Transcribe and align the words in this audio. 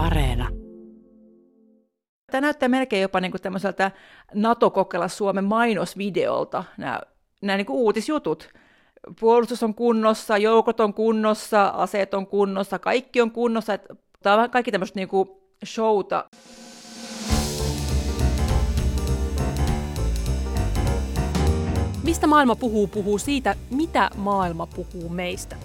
Areena. 0.00 0.48
Tämä 2.32 2.40
näyttää 2.40 2.68
melkein 2.68 3.02
jopa 3.02 3.20
niin 3.20 3.30
kuin 3.30 3.42
tämmöiseltä 3.42 3.90
NATO-kokeilla 4.34 5.08
Suomen 5.08 5.44
mainosvideolta, 5.44 6.64
nämä, 6.78 7.00
nämä 7.42 7.56
niin 7.56 7.66
kuin 7.66 7.76
uutisjutut. 7.76 8.48
Puolustus 9.20 9.62
on 9.62 9.74
kunnossa, 9.74 10.38
joukot 10.38 10.80
on 10.80 10.94
kunnossa, 10.94 11.66
aseet 11.66 12.14
on 12.14 12.26
kunnossa, 12.26 12.78
kaikki 12.78 13.20
on 13.20 13.30
kunnossa. 13.30 13.78
Tämä 14.22 14.42
on 14.42 14.50
kaikki 14.50 14.72
tämmöistä 14.72 14.98
niin 14.98 15.08
kuin 15.08 15.28
showta. 15.66 16.24
Mistä 22.04 22.26
maailma 22.26 22.56
puhuu, 22.56 22.86
puhuu 22.86 23.18
siitä, 23.18 23.54
mitä 23.70 24.10
maailma 24.16 24.66
puhuu 24.66 25.08
meistä. 25.08 25.56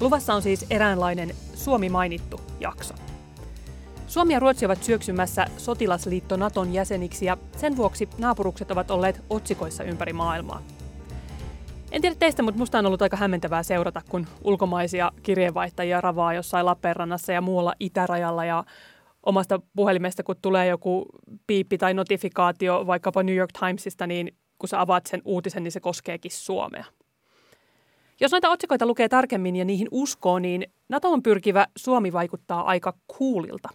Luvassa 0.00 0.34
on 0.34 0.42
siis 0.42 0.66
eräänlainen 0.70 1.30
Suomi 1.54 1.88
mainittu 1.88 2.40
jakso. 2.60 2.94
Suomi 4.10 4.32
ja 4.32 4.40
Ruotsi 4.40 4.66
ovat 4.66 4.82
syöksymässä 4.82 5.46
sotilasliitto 5.56 6.36
Naton 6.36 6.72
jäseniksi 6.72 7.24
ja 7.24 7.36
sen 7.56 7.76
vuoksi 7.76 8.08
naapurukset 8.18 8.70
ovat 8.70 8.90
olleet 8.90 9.22
otsikoissa 9.30 9.84
ympäri 9.84 10.12
maailmaa. 10.12 10.62
En 11.92 12.02
tiedä 12.02 12.16
teistä, 12.18 12.42
mutta 12.42 12.58
musta 12.58 12.78
on 12.78 12.86
ollut 12.86 13.02
aika 13.02 13.16
hämmentävää 13.16 13.62
seurata, 13.62 14.02
kun 14.08 14.26
ulkomaisia 14.44 15.12
kirjeenvaihtajia 15.22 16.00
ravaa 16.00 16.34
jossain 16.34 16.66
Lappeenrannassa 16.66 17.32
ja 17.32 17.40
muualla 17.40 17.74
itärajalla 17.80 18.44
ja 18.44 18.64
omasta 19.26 19.60
puhelimesta, 19.76 20.22
kun 20.22 20.36
tulee 20.42 20.66
joku 20.66 21.06
piippi 21.46 21.78
tai 21.78 21.94
notifikaatio 21.94 22.86
vaikkapa 22.86 23.22
New 23.22 23.36
York 23.36 23.50
Timesista, 23.60 24.06
niin 24.06 24.36
kun 24.58 24.68
sä 24.68 24.80
avaat 24.80 25.06
sen 25.06 25.22
uutisen, 25.24 25.62
niin 25.62 25.72
se 25.72 25.80
koskeekin 25.80 26.30
Suomea. 26.30 26.84
Jos 28.20 28.32
noita 28.32 28.50
otsikoita 28.50 28.86
lukee 28.86 29.08
tarkemmin 29.08 29.56
ja 29.56 29.64
niihin 29.64 29.88
uskoo, 29.90 30.38
niin 30.38 30.66
NATOon 30.88 31.22
pyrkivä 31.22 31.66
Suomi 31.76 32.12
vaikuttaa 32.12 32.62
aika 32.62 32.94
kuulilta. 33.18 33.68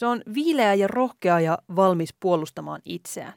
Se 0.00 0.06
on 0.06 0.22
viileä 0.34 0.74
ja 0.74 0.86
rohkea 0.88 1.40
ja 1.40 1.58
valmis 1.76 2.14
puolustamaan 2.20 2.80
itseään. 2.84 3.32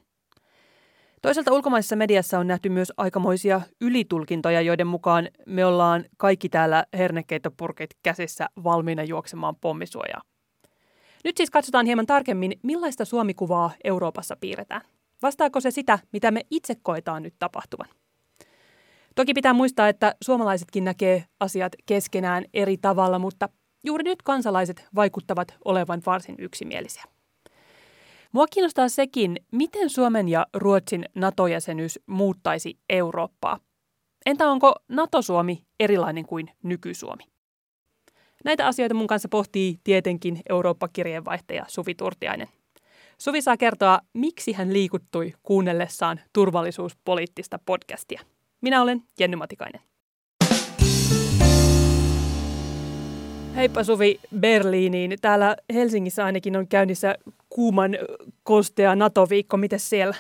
Toisaalta 1.22 1.54
ulkomaisessa 1.54 1.96
mediassa 1.96 2.40
on 2.40 2.48
nähty 2.48 2.70
myös 2.70 2.94
aikamoisia 2.98 3.62
ylitulkintoja, 3.82 4.62
joiden 4.62 4.88
mukaan 4.88 5.28
me 5.46 5.66
ollaan 5.66 6.06
kaikki 6.18 6.50
täällä 6.50 6.86
hernekeittopurkit 6.98 7.90
käsissä 8.04 8.50
valmiina 8.64 9.04
juoksemaan 9.04 9.56
pommisuojaa. 9.56 10.22
Nyt 11.24 11.38
siis 11.38 11.50
katsotaan 11.50 11.86
hieman 11.86 12.06
tarkemmin, 12.06 12.60
millaista 12.62 13.06
Suomikuvaa 13.06 13.72
Euroopassa 13.84 14.38
piirretään. 14.40 14.82
Vastaako 15.22 15.60
se 15.60 15.72
sitä, 15.72 16.00
mitä 16.14 16.32
me 16.32 16.42
itse 16.52 16.76
koetaan 16.82 17.24
nyt 17.24 17.36
tapahtuvan? 17.40 17.88
Toki 19.16 19.34
pitää 19.34 19.54
muistaa, 19.54 19.90
että 19.90 20.16
suomalaisetkin 20.24 20.84
näkee 20.84 21.26
asiat 21.40 21.74
keskenään 21.86 22.46
eri 22.54 22.78
tavalla, 22.78 23.20
mutta 23.20 23.50
juuri 23.84 24.04
nyt 24.04 24.22
kansalaiset 24.22 24.86
vaikuttavat 24.96 25.56
olevan 25.66 26.02
varsin 26.06 26.36
yksimielisiä. 26.40 27.04
Mua 28.32 28.48
kiinnostaa 28.48 28.90
sekin, 28.90 29.38
miten 29.52 29.90
Suomen 29.90 30.30
ja 30.30 30.48
Ruotsin 30.54 31.06
NATO-jäsenyys 31.16 32.00
muuttaisi 32.08 32.80
Eurooppaa. 32.90 33.60
Entä 34.26 34.50
onko 34.50 34.76
NATO-Suomi 34.88 35.66
erilainen 35.80 36.26
kuin 36.26 36.50
nyky-Suomi? 36.64 37.24
Näitä 38.46 38.68
asioita 38.68 38.96
mun 38.96 39.08
kanssa 39.08 39.30
pohtii 39.30 39.80
tietenkin 39.84 40.42
Eurooppa-kirjeenvaihtaja 40.50 41.66
Suvi 41.68 41.96
Turtiainen. 41.96 42.48
Suvi 43.18 43.42
saa 43.42 43.58
kertoa, 43.58 44.00
miksi 44.14 44.54
hän 44.54 44.74
liikuttui 44.74 45.34
kuunnellessaan 45.44 46.20
turvallisuuspoliittista 46.34 47.60
podcastia. 47.66 48.22
Minä 48.62 48.82
olen 48.82 49.04
Jenny 49.20 49.38
Matikainen. 49.38 49.82
Heippa 53.56 53.84
Suvi 53.84 54.20
Berliiniin. 54.40 55.18
Täällä 55.22 55.56
Helsingissä 55.74 56.26
ainakin 56.26 56.58
on 56.58 56.68
käynnissä 56.68 57.16
kuuman 57.50 57.92
kostea 58.44 58.96
NATO-viikko. 58.96 59.58
Miten 59.58 59.80
siellä? 59.80 60.16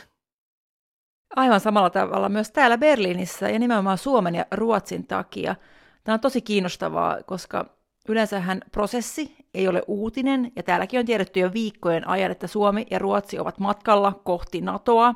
Aivan 1.35 1.59
samalla 1.59 1.89
tavalla 1.89 2.29
myös 2.29 2.51
täällä 2.51 2.77
Berliinissä 2.77 3.49
ja 3.49 3.59
nimenomaan 3.59 3.97
Suomen 3.97 4.35
ja 4.35 4.45
Ruotsin 4.51 5.07
takia. 5.07 5.55
Tämä 6.03 6.13
on 6.13 6.19
tosi 6.19 6.41
kiinnostavaa, 6.41 7.17
koska 7.25 7.65
yleensähän 8.07 8.61
prosessi 8.71 9.35
ei 9.53 9.67
ole 9.67 9.83
uutinen, 9.87 10.51
ja 10.55 10.63
täälläkin 10.63 10.99
on 10.99 11.05
tiedetty 11.05 11.39
jo 11.39 11.53
viikkojen 11.53 12.07
ajan, 12.07 12.31
että 12.31 12.47
Suomi 12.47 12.85
ja 12.91 12.99
Ruotsi 12.99 13.39
ovat 13.39 13.59
matkalla 13.59 14.21
kohti 14.23 14.61
NATOa, 14.61 15.15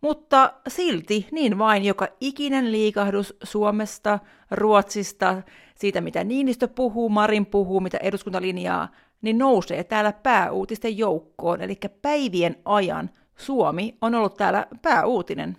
mutta 0.00 0.52
silti 0.68 1.28
niin 1.32 1.58
vain 1.58 1.84
joka 1.84 2.08
ikinen 2.20 2.72
liikahdus 2.72 3.36
Suomesta, 3.42 4.18
Ruotsista, 4.50 5.42
siitä 5.80 6.00
mitä 6.00 6.24
Niinistö 6.24 6.68
puhuu, 6.68 7.08
Marin 7.08 7.46
puhuu, 7.46 7.80
mitä 7.80 7.98
eduskuntalinjaa, 7.98 8.88
niin 9.22 9.38
nousee 9.38 9.84
täällä 9.84 10.12
pääuutisten 10.12 10.98
joukkoon, 10.98 11.60
eli 11.60 11.78
päivien 12.02 12.56
ajan 12.64 13.10
Suomi 13.36 13.96
on 14.00 14.14
ollut 14.14 14.36
täällä 14.36 14.66
pääuutinen. 14.82 15.56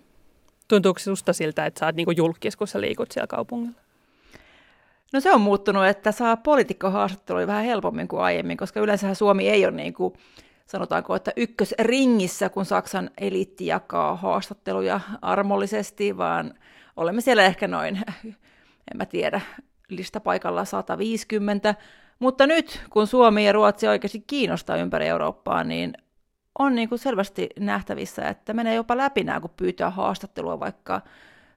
Tuntuuko 0.68 0.98
sinusta 0.98 1.32
siltä, 1.32 1.66
että 1.66 1.80
sä 1.80 1.86
oot 1.86 1.96
niinku 1.96 2.10
julkis, 2.10 2.56
kun 2.56 2.68
sä 2.68 2.80
liikut 2.80 3.12
siellä 3.12 3.26
kaupungilla? 3.26 3.80
No 5.12 5.20
se 5.20 5.32
on 5.32 5.40
muuttunut, 5.40 5.86
että 5.86 6.12
saa 6.12 6.36
poliitikkohaastatteluja 6.36 7.46
vähän 7.46 7.64
helpommin 7.64 8.08
kuin 8.08 8.22
aiemmin, 8.22 8.56
koska 8.56 8.80
yleensä 8.80 9.14
Suomi 9.14 9.48
ei 9.48 9.64
ole 9.64 9.72
niin 9.72 9.94
kuin, 9.94 10.14
sanotaanko, 10.66 11.14
että 11.14 11.32
ykkösringissä, 11.36 12.48
kun 12.48 12.64
Saksan 12.64 13.10
eliitti 13.18 13.66
jakaa 13.66 14.16
haastatteluja 14.16 15.00
armollisesti, 15.22 16.16
vaan 16.16 16.54
olemme 16.96 17.20
siellä 17.20 17.42
ehkä 17.42 17.68
noin, 17.68 18.00
en 18.90 18.96
mä 18.96 19.06
tiedä, 19.06 19.40
listapaikalla 19.96 20.64
150. 20.64 21.74
Mutta 22.18 22.46
nyt, 22.46 22.82
kun 22.90 23.06
Suomi 23.06 23.46
ja 23.46 23.52
Ruotsi 23.52 23.88
oikeasti 23.88 24.24
kiinnostaa 24.26 24.76
ympäri 24.76 25.06
Eurooppaa, 25.06 25.64
niin 25.64 25.92
on 26.58 26.74
niin 26.74 26.88
kuin 26.88 26.98
selvästi 26.98 27.48
nähtävissä, 27.58 28.28
että 28.28 28.54
menee 28.54 28.74
jopa 28.74 28.96
läpi 28.96 29.24
nämä, 29.24 29.40
kun 29.40 29.50
pyytää 29.56 29.90
haastattelua 29.90 30.60
vaikka 30.60 31.00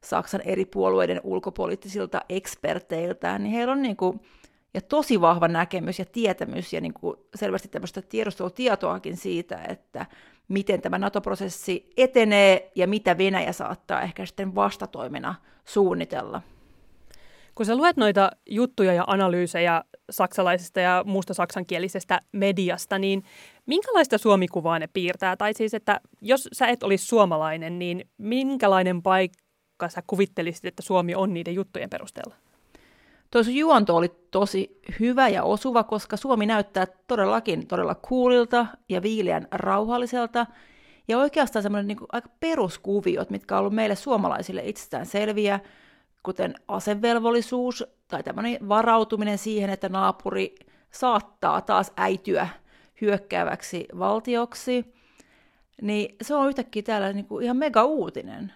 Saksan 0.01 0.41
eri 0.41 0.65
puolueiden 0.65 1.21
ulkopoliittisilta 1.23 2.21
eksperteiltä, 2.29 3.39
niin 3.39 3.53
heillä 3.53 3.71
on 3.71 3.81
niin 3.81 3.97
kuin, 3.97 4.21
ja 4.73 4.81
tosi 4.81 5.21
vahva 5.21 5.47
näkemys 5.47 5.99
ja 5.99 6.05
tietämys 6.05 6.73
ja 6.73 6.81
niin 6.81 6.93
kuin 6.93 7.17
selvästi 7.35 7.67
tämmöistä 7.67 8.01
tiedustelutietoakin 8.01 9.17
siitä, 9.17 9.59
että 9.67 10.05
miten 10.47 10.81
tämä 10.81 10.97
NATO-prosessi 10.97 11.89
etenee 11.97 12.71
ja 12.75 12.87
mitä 12.87 13.17
Venäjä 13.17 13.51
saattaa 13.51 14.01
ehkä 14.01 14.25
sitten 14.25 14.55
vastatoimena 14.55 15.35
suunnitella. 15.65 16.41
Kun 17.55 17.65
sä 17.65 17.75
luet 17.75 17.97
noita 17.97 18.31
juttuja 18.49 18.93
ja 18.93 19.03
analyysejä 19.07 19.83
saksalaisesta 20.09 20.79
ja 20.79 21.03
muusta 21.07 21.33
saksankielisestä 21.33 22.21
mediasta, 22.31 22.99
niin 22.99 23.23
minkälaista 23.65 24.17
suomikuvaa 24.17 24.79
ne 24.79 24.87
piirtää? 24.87 25.37
Tai 25.37 25.53
siis, 25.53 25.73
että 25.73 26.01
jos 26.21 26.49
sä 26.53 26.67
et 26.67 26.83
olisi 26.83 27.05
suomalainen, 27.05 27.79
niin 27.79 28.09
minkälainen 28.17 29.01
paikka 29.01 29.89
sä 29.89 30.03
kuvittelisit, 30.07 30.65
että 30.65 30.81
Suomi 30.81 31.15
on 31.15 31.33
niiden 31.33 31.55
juttujen 31.55 31.89
perusteella? 31.89 32.35
Tuo 33.31 33.41
juonto 33.41 33.95
oli 33.95 34.11
tosi 34.31 34.79
hyvä 34.99 35.29
ja 35.29 35.43
osuva, 35.43 35.83
koska 35.83 36.17
Suomi 36.17 36.45
näyttää 36.45 36.87
todellakin 37.07 37.67
todella 37.67 37.95
kuulilta 37.95 38.65
ja 38.89 39.01
viileän 39.01 39.47
rauhalliselta. 39.51 40.45
Ja 41.07 41.17
oikeastaan 41.17 41.63
semmoinen 41.63 41.87
niin 41.87 41.97
aika 42.11 42.29
peruskuviot, 42.39 43.29
mitkä 43.29 43.55
on 43.55 43.59
ollut 43.59 43.73
meille 43.73 43.95
suomalaisille 43.95 44.61
itsestään 44.65 45.05
selviä, 45.05 45.59
kuten 46.25 46.55
asevelvollisuus 46.67 47.83
tai 48.07 48.23
tämmöinen 48.23 48.69
varautuminen 48.69 49.37
siihen, 49.37 49.69
että 49.69 49.89
naapuri 49.89 50.55
saattaa 50.91 51.61
taas 51.61 51.91
äityä 51.97 52.47
hyökkääväksi 53.01 53.85
valtioksi, 53.99 54.93
niin 55.81 56.15
se 56.21 56.35
on 56.35 56.47
yhtäkkiä 56.47 56.83
täällä 56.83 57.13
niin 57.13 57.25
kuin 57.25 57.45
ihan 57.45 57.57
mega 57.57 57.83
uutinen 57.83 58.53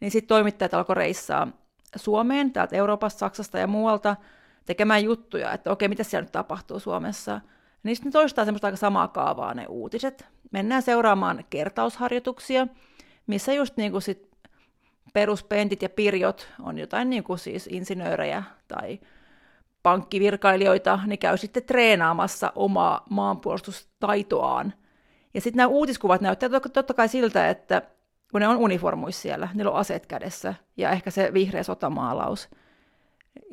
niin 0.00 0.10
sitten 0.10 0.28
toimittajat 0.28 0.74
alkoi 0.74 0.94
reissaa 0.94 1.48
Suomeen, 1.96 2.52
täältä 2.52 2.76
Euroopasta, 2.76 3.18
Saksasta 3.18 3.58
ja 3.58 3.66
muualta 3.66 4.16
tekemään 4.66 5.04
juttuja, 5.04 5.52
että 5.52 5.70
okei, 5.70 5.88
mitä 5.88 6.02
siellä 6.02 6.24
nyt 6.24 6.32
tapahtuu 6.32 6.80
Suomessa. 6.80 7.40
Niin 7.82 7.96
sitten 7.96 8.12
toistaa 8.12 8.44
semmoista 8.44 8.66
aika 8.66 8.76
samaa 8.76 9.08
kaavaa 9.08 9.54
ne 9.54 9.66
uutiset. 9.66 10.26
Mennään 10.50 10.82
seuraamaan 10.82 11.44
kertausharjoituksia, 11.50 12.66
missä 13.26 13.52
just 13.52 13.76
niin 13.76 13.92
kuin 13.92 14.02
sit 14.02 14.28
peruspentit 15.16 15.82
ja 15.82 15.88
pirjot 15.88 16.48
on 16.62 16.78
jotain 16.78 17.10
niin 17.10 17.24
kuin 17.24 17.38
siis 17.38 17.68
insinöörejä 17.72 18.42
tai 18.68 19.00
pankkivirkailijoita, 19.82 20.98
niin 21.06 21.18
käy 21.18 21.36
sitten 21.36 21.62
treenaamassa 21.62 22.52
omaa 22.54 23.04
maanpuolustustaitoaan. 23.10 24.72
Ja 25.34 25.40
sitten 25.40 25.56
nämä 25.56 25.66
uutiskuvat 25.66 26.20
näyttävät 26.20 26.62
totta 26.72 26.94
kai 26.94 27.08
siltä, 27.08 27.48
että 27.48 27.82
kun 28.32 28.40
ne 28.40 28.48
on 28.48 28.56
uniformuissa 28.56 29.22
siellä, 29.22 29.48
niillä 29.54 29.70
on 29.70 29.76
aseet 29.76 30.06
kädessä 30.06 30.54
ja 30.76 30.90
ehkä 30.90 31.10
se 31.10 31.30
vihreä 31.34 31.62
sotamaalaus. 31.62 32.48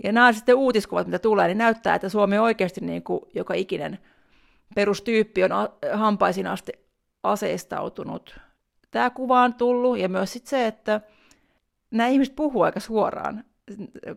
Ja 0.04 0.12
nämä 0.12 0.34
sitten 0.34 0.56
uutiskuvat, 0.56 1.08
mitä 1.08 1.20
tulee, 1.20 1.48
niin 1.48 1.58
näyttää, 1.58 1.96
että 1.96 2.10
Suomi 2.10 2.38
on 2.38 2.44
oikeasti 2.44 2.82
niin 2.82 3.04
kuin 3.04 3.22
joka 3.34 3.54
ikinen 3.54 4.00
perustyyppi 4.76 5.44
on 5.44 5.52
hampaisin 5.94 6.48
asti 6.48 6.72
aseistautunut. 7.24 8.40
Tämä 8.92 9.10
kuva 9.10 9.42
on 9.42 9.54
tullut 9.54 9.98
ja 9.98 10.10
myös 10.10 10.34
sit 10.34 10.48
se, 10.48 10.68
että 10.68 11.02
nämä 11.94 12.10
ihmiset 12.10 12.36
puhuu 12.36 12.62
aika 12.62 12.80
suoraan, 12.80 13.44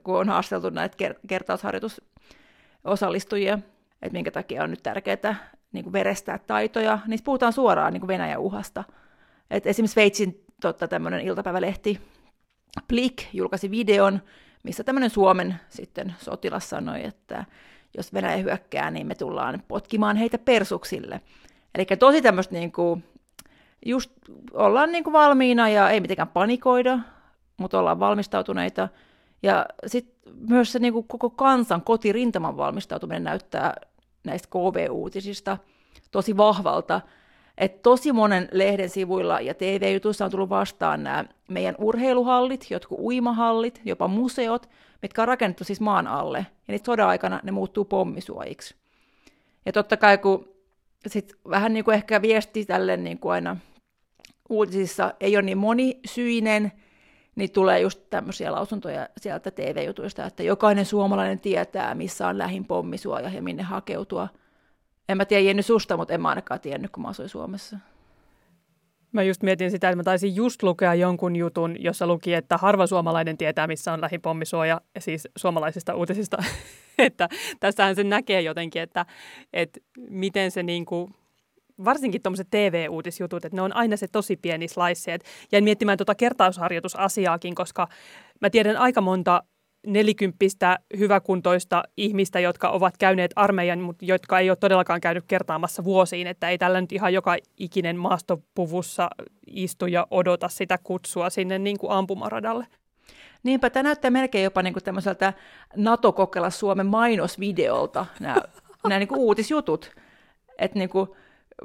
kun 0.02 0.18
on 0.18 0.28
haasteltu 0.28 0.70
näitä 0.70 0.96
kertausharjoitusosallistujia, 1.26 3.58
että 4.02 4.12
minkä 4.12 4.30
takia 4.30 4.62
on 4.62 4.70
nyt 4.70 4.82
tärkeää 4.82 5.50
niin 5.72 5.84
kuin 5.84 5.92
verestää 5.92 6.38
taitoja, 6.38 6.98
niin 7.06 7.20
puhutaan 7.24 7.52
suoraan 7.52 7.92
niin 7.92 8.00
kuin 8.00 8.08
Venäjän 8.08 8.40
uhasta. 8.40 8.84
Et 9.50 9.66
esimerkiksi 9.66 9.92
Sveitsin 9.92 10.44
totta, 10.60 10.88
tämmöinen 10.88 11.20
iltapäivälehti 11.20 12.00
Plik 12.88 13.22
julkaisi 13.32 13.70
videon, 13.70 14.22
missä 14.62 14.84
tämmöinen 14.84 15.10
Suomen 15.10 15.54
sitten 15.68 16.14
sotilas 16.18 16.70
sanoi, 16.70 17.04
että 17.04 17.44
jos 17.96 18.14
Venäjä 18.14 18.36
hyökkää, 18.36 18.90
niin 18.90 19.06
me 19.06 19.14
tullaan 19.14 19.62
potkimaan 19.68 20.16
heitä 20.16 20.38
persuksille. 20.38 21.20
Eli 21.74 21.86
tosi 21.98 22.22
tämmöistä 22.22 22.54
niin 22.54 22.72
kuin, 22.72 23.04
just 23.86 24.10
ollaan 24.52 24.92
niin 24.92 25.04
kuin 25.04 25.12
valmiina 25.12 25.68
ja 25.68 25.90
ei 25.90 26.00
mitenkään 26.00 26.28
panikoida, 26.28 26.98
mutta 27.56 27.78
ollaan 27.78 28.00
valmistautuneita. 28.00 28.88
Ja 29.42 29.66
sitten 29.86 30.34
myös 30.48 30.72
se 30.72 30.78
niin 30.78 30.92
kuin 30.92 31.08
koko 31.08 31.30
kansan 31.30 31.82
kotirintaman 31.82 32.56
valmistautuminen 32.56 33.24
näyttää 33.24 33.74
näistä 34.24 34.48
KV-uutisista 34.48 35.58
tosi 36.10 36.36
vahvalta. 36.36 37.00
Et 37.58 37.82
tosi 37.82 38.12
monen 38.12 38.48
lehden 38.52 38.90
sivuilla 38.90 39.40
ja 39.40 39.54
TV-jutuissa 39.54 40.24
on 40.24 40.30
tullut 40.30 40.48
vastaan 40.48 41.02
nämä 41.02 41.24
meidän 41.48 41.74
urheiluhallit, 41.78 42.66
jotkut 42.70 42.98
uimahallit, 43.00 43.80
jopa 43.84 44.08
museot, 44.08 44.68
mitkä 45.02 45.22
on 45.22 45.28
rakennettu 45.28 45.64
siis 45.64 45.80
maan 45.80 46.06
alle. 46.06 46.38
Ja 46.38 46.72
niitä 46.72 46.86
sodan 46.86 47.08
aikana 47.08 47.40
ne 47.42 47.52
muuttuu 47.52 47.84
pommisuojiksi. 47.84 48.74
Ja 49.66 49.72
totta 49.72 49.96
kai 49.96 50.18
kun 50.18 50.48
sit 51.06 51.32
vähän 51.50 51.72
niin 51.72 51.84
kuin 51.84 51.94
ehkä 51.94 52.22
viesti 52.22 52.64
tälle 52.64 52.96
niin 52.96 53.18
kuin 53.18 53.32
aina 53.32 53.56
uutisissa 54.48 55.14
ei 55.20 55.36
ole 55.36 55.42
niin 55.42 55.58
monisyinen, 55.58 56.72
niin 57.36 57.52
tulee 57.52 57.80
just 57.80 58.00
tämmöisiä 58.10 58.52
lausuntoja 58.52 59.08
sieltä 59.16 59.50
TV-jutuista, 59.50 60.26
että 60.26 60.42
jokainen 60.42 60.86
suomalainen 60.86 61.40
tietää, 61.40 61.94
missä 61.94 62.28
on 62.28 62.38
lähin 62.38 62.64
pommisuoja 62.64 63.28
ja 63.28 63.42
minne 63.42 63.62
hakeutua. 63.62 64.28
En 65.08 65.16
mä 65.16 65.24
tiedä 65.24 65.42
Jenny 65.42 65.62
susta, 65.62 65.96
mutta 65.96 66.14
en 66.14 66.20
mä 66.20 66.28
ainakaan 66.28 66.60
tiennyt, 66.60 66.90
kun 66.90 67.02
mä 67.02 67.08
asuin 67.08 67.28
Suomessa. 67.28 67.78
Mä 69.12 69.22
just 69.22 69.42
mietin 69.42 69.70
sitä, 69.70 69.88
että 69.88 69.96
mä 69.96 70.02
taisin 70.02 70.36
just 70.36 70.62
lukea 70.62 70.94
jonkun 70.94 71.36
jutun, 71.36 71.76
jossa 71.78 72.06
luki, 72.06 72.34
että 72.34 72.56
harva 72.56 72.86
suomalainen 72.86 73.38
tietää, 73.38 73.66
missä 73.66 73.92
on 73.92 74.00
lähipommisuoja, 74.00 74.80
siis 74.98 75.28
suomalaisista 75.36 75.94
uutisista. 75.94 76.36
että 76.98 77.28
tässähän 77.60 77.96
se 77.96 78.04
näkee 78.04 78.40
jotenkin, 78.40 78.82
että, 78.82 79.06
että 79.52 79.80
miten 80.10 80.50
se 80.50 80.62
niin 80.62 80.84
kuin, 80.84 81.14
varsinkin 81.84 82.22
tuommoiset 82.22 82.50
TV-uutisjutut, 82.50 83.44
että 83.44 83.56
ne 83.56 83.62
on 83.62 83.76
aina 83.76 83.96
se 83.96 84.08
tosi 84.08 84.36
pieni 84.36 84.68
slice. 84.68 85.18
Jäin 85.52 85.64
miettimään 85.64 85.98
tuota 85.98 86.14
kertausharjoitusasiaakin, 86.14 87.54
koska 87.54 87.88
mä 88.40 88.50
tiedän 88.50 88.76
aika 88.76 89.00
monta 89.00 89.42
nelikymppistä 89.86 90.78
hyväkuntoista 90.98 91.82
ihmistä, 91.96 92.40
jotka 92.40 92.68
ovat 92.68 92.96
käyneet 92.96 93.30
armeijan, 93.36 93.80
mutta 93.80 94.04
jotka 94.04 94.38
ei 94.38 94.50
ole 94.50 94.56
todellakaan 94.56 95.00
käynyt 95.00 95.24
kertaamassa 95.28 95.84
vuosiin, 95.84 96.26
että 96.26 96.48
ei 96.48 96.58
tällä 96.58 96.80
nyt 96.80 96.92
ihan 96.92 97.14
joka 97.14 97.36
ikinen 97.56 97.96
maastopuvussa 97.96 99.10
istu 99.46 99.86
ja 99.86 100.06
odota 100.10 100.48
sitä 100.48 100.78
kutsua 100.82 101.30
sinne 101.30 101.58
niin 101.58 101.78
kuin 101.78 101.92
ampumaradalle. 101.92 102.66
Niinpä, 103.42 103.70
tämä 103.70 103.82
näyttää 103.82 104.10
melkein 104.10 104.44
jopa 104.44 104.62
niin 104.62 104.72
kuin 104.72 104.84
tämmöiseltä 104.84 105.32
NATO-kokeilla 105.76 106.50
Suomen 106.50 106.86
mainosvideolta, 106.86 108.06
nämä, 108.20 108.36
nämä 108.84 108.98
niin 108.98 109.08
kuin 109.08 109.20
uutisjutut. 109.20 109.90
Että 110.58 110.78
niin 110.78 110.88
kuin 110.88 111.10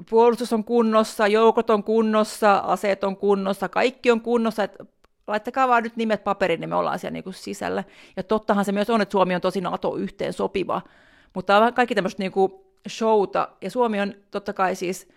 puolustus 0.09 0.53
on 0.53 0.63
kunnossa, 0.63 1.27
joukot 1.27 1.69
on 1.69 1.83
kunnossa, 1.83 2.57
aseet 2.57 3.03
on 3.03 3.17
kunnossa, 3.17 3.69
kaikki 3.69 4.11
on 4.11 4.21
kunnossa, 4.21 4.63
että 4.63 4.85
laittakaa 5.27 5.67
vaan 5.67 5.83
nyt 5.83 5.95
nimet 5.95 6.23
paperiin, 6.23 6.59
niin 6.59 6.69
me 6.69 6.75
ollaan 6.75 6.99
siellä 6.99 7.13
niin 7.13 7.23
kuin 7.23 7.33
sisällä. 7.33 7.83
Ja 8.17 8.23
tottahan 8.23 8.65
se 8.65 8.71
myös 8.71 8.89
on, 8.89 9.01
että 9.01 9.11
Suomi 9.11 9.35
on 9.35 9.41
tosi 9.41 9.61
NATO-yhteen 9.61 10.33
sopiva, 10.33 10.81
mutta 11.33 11.57
on 11.57 11.73
kaikki 11.73 11.95
tämmöistä 11.95 12.23
niin 12.23 12.31
kuin 12.31 12.53
showta, 12.89 13.47
ja 13.61 13.69
Suomi 13.69 14.01
on 14.01 14.13
totta 14.31 14.53
kai 14.53 14.75
siis, 14.75 15.07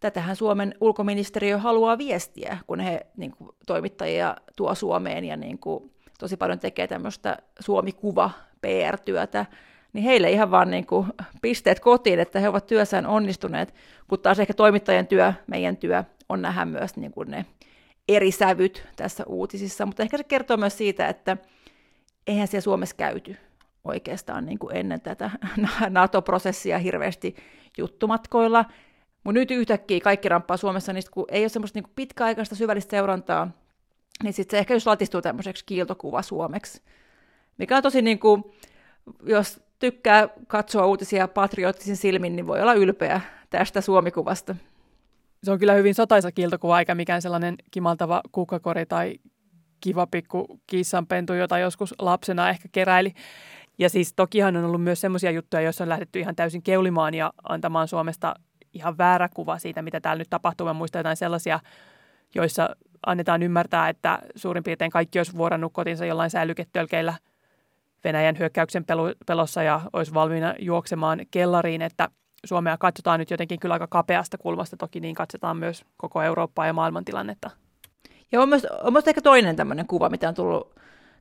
tätähän 0.00 0.36
Suomen 0.36 0.74
ulkoministeriö 0.80 1.58
haluaa 1.58 1.98
viestiä, 1.98 2.58
kun 2.66 2.80
he 2.80 3.06
niin 3.16 3.30
kuin, 3.30 3.50
toimittajia 3.66 4.36
tuo 4.56 4.74
Suomeen 4.74 5.24
ja 5.24 5.36
niin 5.36 5.58
kuin, 5.58 5.92
tosi 6.18 6.36
paljon 6.36 6.58
tekee 6.58 6.86
tämmöistä 6.86 7.38
Suomi-kuva 7.60 8.30
PR-työtä, 8.60 9.46
niin 9.92 10.04
heille 10.04 10.30
ihan 10.30 10.50
vaan 10.50 10.70
niin 10.70 10.86
kuin 10.86 11.06
pisteet 11.42 11.80
kotiin, 11.80 12.20
että 12.20 12.40
he 12.40 12.48
ovat 12.48 12.66
työssään 12.66 13.06
onnistuneet, 13.06 13.74
kun 14.08 14.20
taas 14.20 14.38
ehkä 14.38 14.54
toimittajien 14.54 15.06
työ, 15.06 15.32
meidän 15.46 15.76
työ, 15.76 16.04
on 16.28 16.42
nähdä 16.42 16.64
myös 16.64 16.96
niin 16.96 17.12
kuin 17.12 17.30
ne 17.30 17.46
eri 18.08 18.30
sävyt 18.30 18.88
tässä 18.96 19.24
uutisissa, 19.26 19.86
mutta 19.86 20.02
ehkä 20.02 20.16
se 20.16 20.24
kertoo 20.24 20.56
myös 20.56 20.78
siitä, 20.78 21.08
että 21.08 21.36
eihän 22.26 22.48
siellä 22.48 22.62
Suomessa 22.62 22.96
käyty 22.96 23.36
oikeastaan 23.84 24.46
niin 24.46 24.58
kuin 24.58 24.76
ennen 24.76 25.00
tätä 25.00 25.30
NATO-prosessia 25.90 26.78
hirveästi 26.78 27.36
juttumatkoilla, 27.78 28.64
mutta 29.24 29.38
nyt 29.40 29.50
yhtäkkiä 29.50 30.00
kaikki 30.00 30.28
ramppaa 30.28 30.56
Suomessa, 30.56 30.92
niin 30.92 31.02
kun 31.10 31.24
ei 31.28 31.42
ole 31.42 31.48
semmoista 31.48 31.80
niin 31.80 31.92
pitkäaikaista 31.96 32.54
syvällistä 32.54 32.90
seurantaa, 32.90 33.50
niin 34.22 34.32
sitten 34.32 34.56
se 34.56 34.58
ehkä 34.58 34.74
just 34.74 34.86
latistuu 34.86 35.22
tämmöiseksi 35.22 35.64
kiiltokuva 35.64 36.22
suomeksi, 36.22 36.82
mikä 37.58 37.76
on 37.76 37.82
tosi 37.82 38.02
niin 38.02 38.18
kuin, 38.18 38.44
jos 39.22 39.60
tykkää 39.78 40.28
katsoa 40.46 40.86
uutisia 40.86 41.28
patriottisin 41.28 41.96
silmin, 41.96 42.36
niin 42.36 42.46
voi 42.46 42.60
olla 42.60 42.74
ylpeä 42.74 43.20
tästä 43.50 43.80
Suomikuvasta. 43.80 44.54
Se 45.44 45.52
on 45.52 45.58
kyllä 45.58 45.72
hyvin 45.72 45.94
sotaisa 45.94 46.32
kiiltokuva, 46.32 46.78
eikä 46.78 46.94
mikään 46.94 47.22
sellainen 47.22 47.54
kimaltava 47.70 48.20
kukkakori 48.32 48.86
tai 48.86 49.18
kiva 49.80 50.06
pikku 50.06 50.60
kissanpentu, 50.66 51.32
jota 51.32 51.58
joskus 51.58 51.94
lapsena 51.98 52.50
ehkä 52.50 52.68
keräili. 52.72 53.14
Ja 53.78 53.88
siis 53.88 54.12
tokihan 54.12 54.56
on 54.56 54.64
ollut 54.64 54.82
myös 54.82 55.00
semmoisia 55.00 55.30
juttuja, 55.30 55.60
joissa 55.60 55.84
on 55.84 55.88
lähdetty 55.88 56.20
ihan 56.20 56.36
täysin 56.36 56.62
keulimaan 56.62 57.14
ja 57.14 57.32
antamaan 57.48 57.88
Suomesta 57.88 58.34
ihan 58.74 58.98
väärä 58.98 59.28
kuva 59.34 59.58
siitä, 59.58 59.82
mitä 59.82 60.00
täällä 60.00 60.18
nyt 60.18 60.30
tapahtuu. 60.30 60.66
Mä 60.66 60.72
muistan 60.72 61.00
jotain 61.00 61.16
sellaisia, 61.16 61.60
joissa 62.34 62.76
annetaan 63.06 63.42
ymmärtää, 63.42 63.88
että 63.88 64.18
suurin 64.36 64.64
piirtein 64.64 64.90
kaikki 64.90 65.18
olisi 65.18 65.36
vuorannut 65.36 65.72
kotinsa 65.72 66.06
jollain 66.06 66.30
säilyketölkeillä– 66.30 67.14
Venäjän 68.04 68.38
hyökkäyksen 68.38 68.84
pelossa 69.26 69.62
ja 69.62 69.80
olisi 69.92 70.14
valmiina 70.14 70.54
juoksemaan 70.58 71.20
kellariin, 71.30 71.82
että 71.82 72.08
Suomea 72.44 72.78
katsotaan 72.78 73.20
nyt 73.20 73.30
jotenkin 73.30 73.60
kyllä 73.60 73.72
aika 73.72 73.86
kapeasta 73.86 74.38
kulmasta, 74.38 74.76
toki 74.76 75.00
niin 75.00 75.14
katsotaan 75.14 75.56
myös 75.56 75.84
koko 75.96 76.22
Eurooppaa 76.22 76.66
ja 76.66 76.72
maailmantilannetta. 76.72 77.50
Ja 78.32 78.40
on 78.40 78.48
myös, 78.48 78.66
on 78.82 78.92
myös 78.92 79.08
ehkä 79.08 79.20
toinen 79.20 79.56
tämmöinen 79.56 79.86
kuva, 79.86 80.08
mitä 80.08 80.28
on 80.28 80.34
tullut 80.34 80.74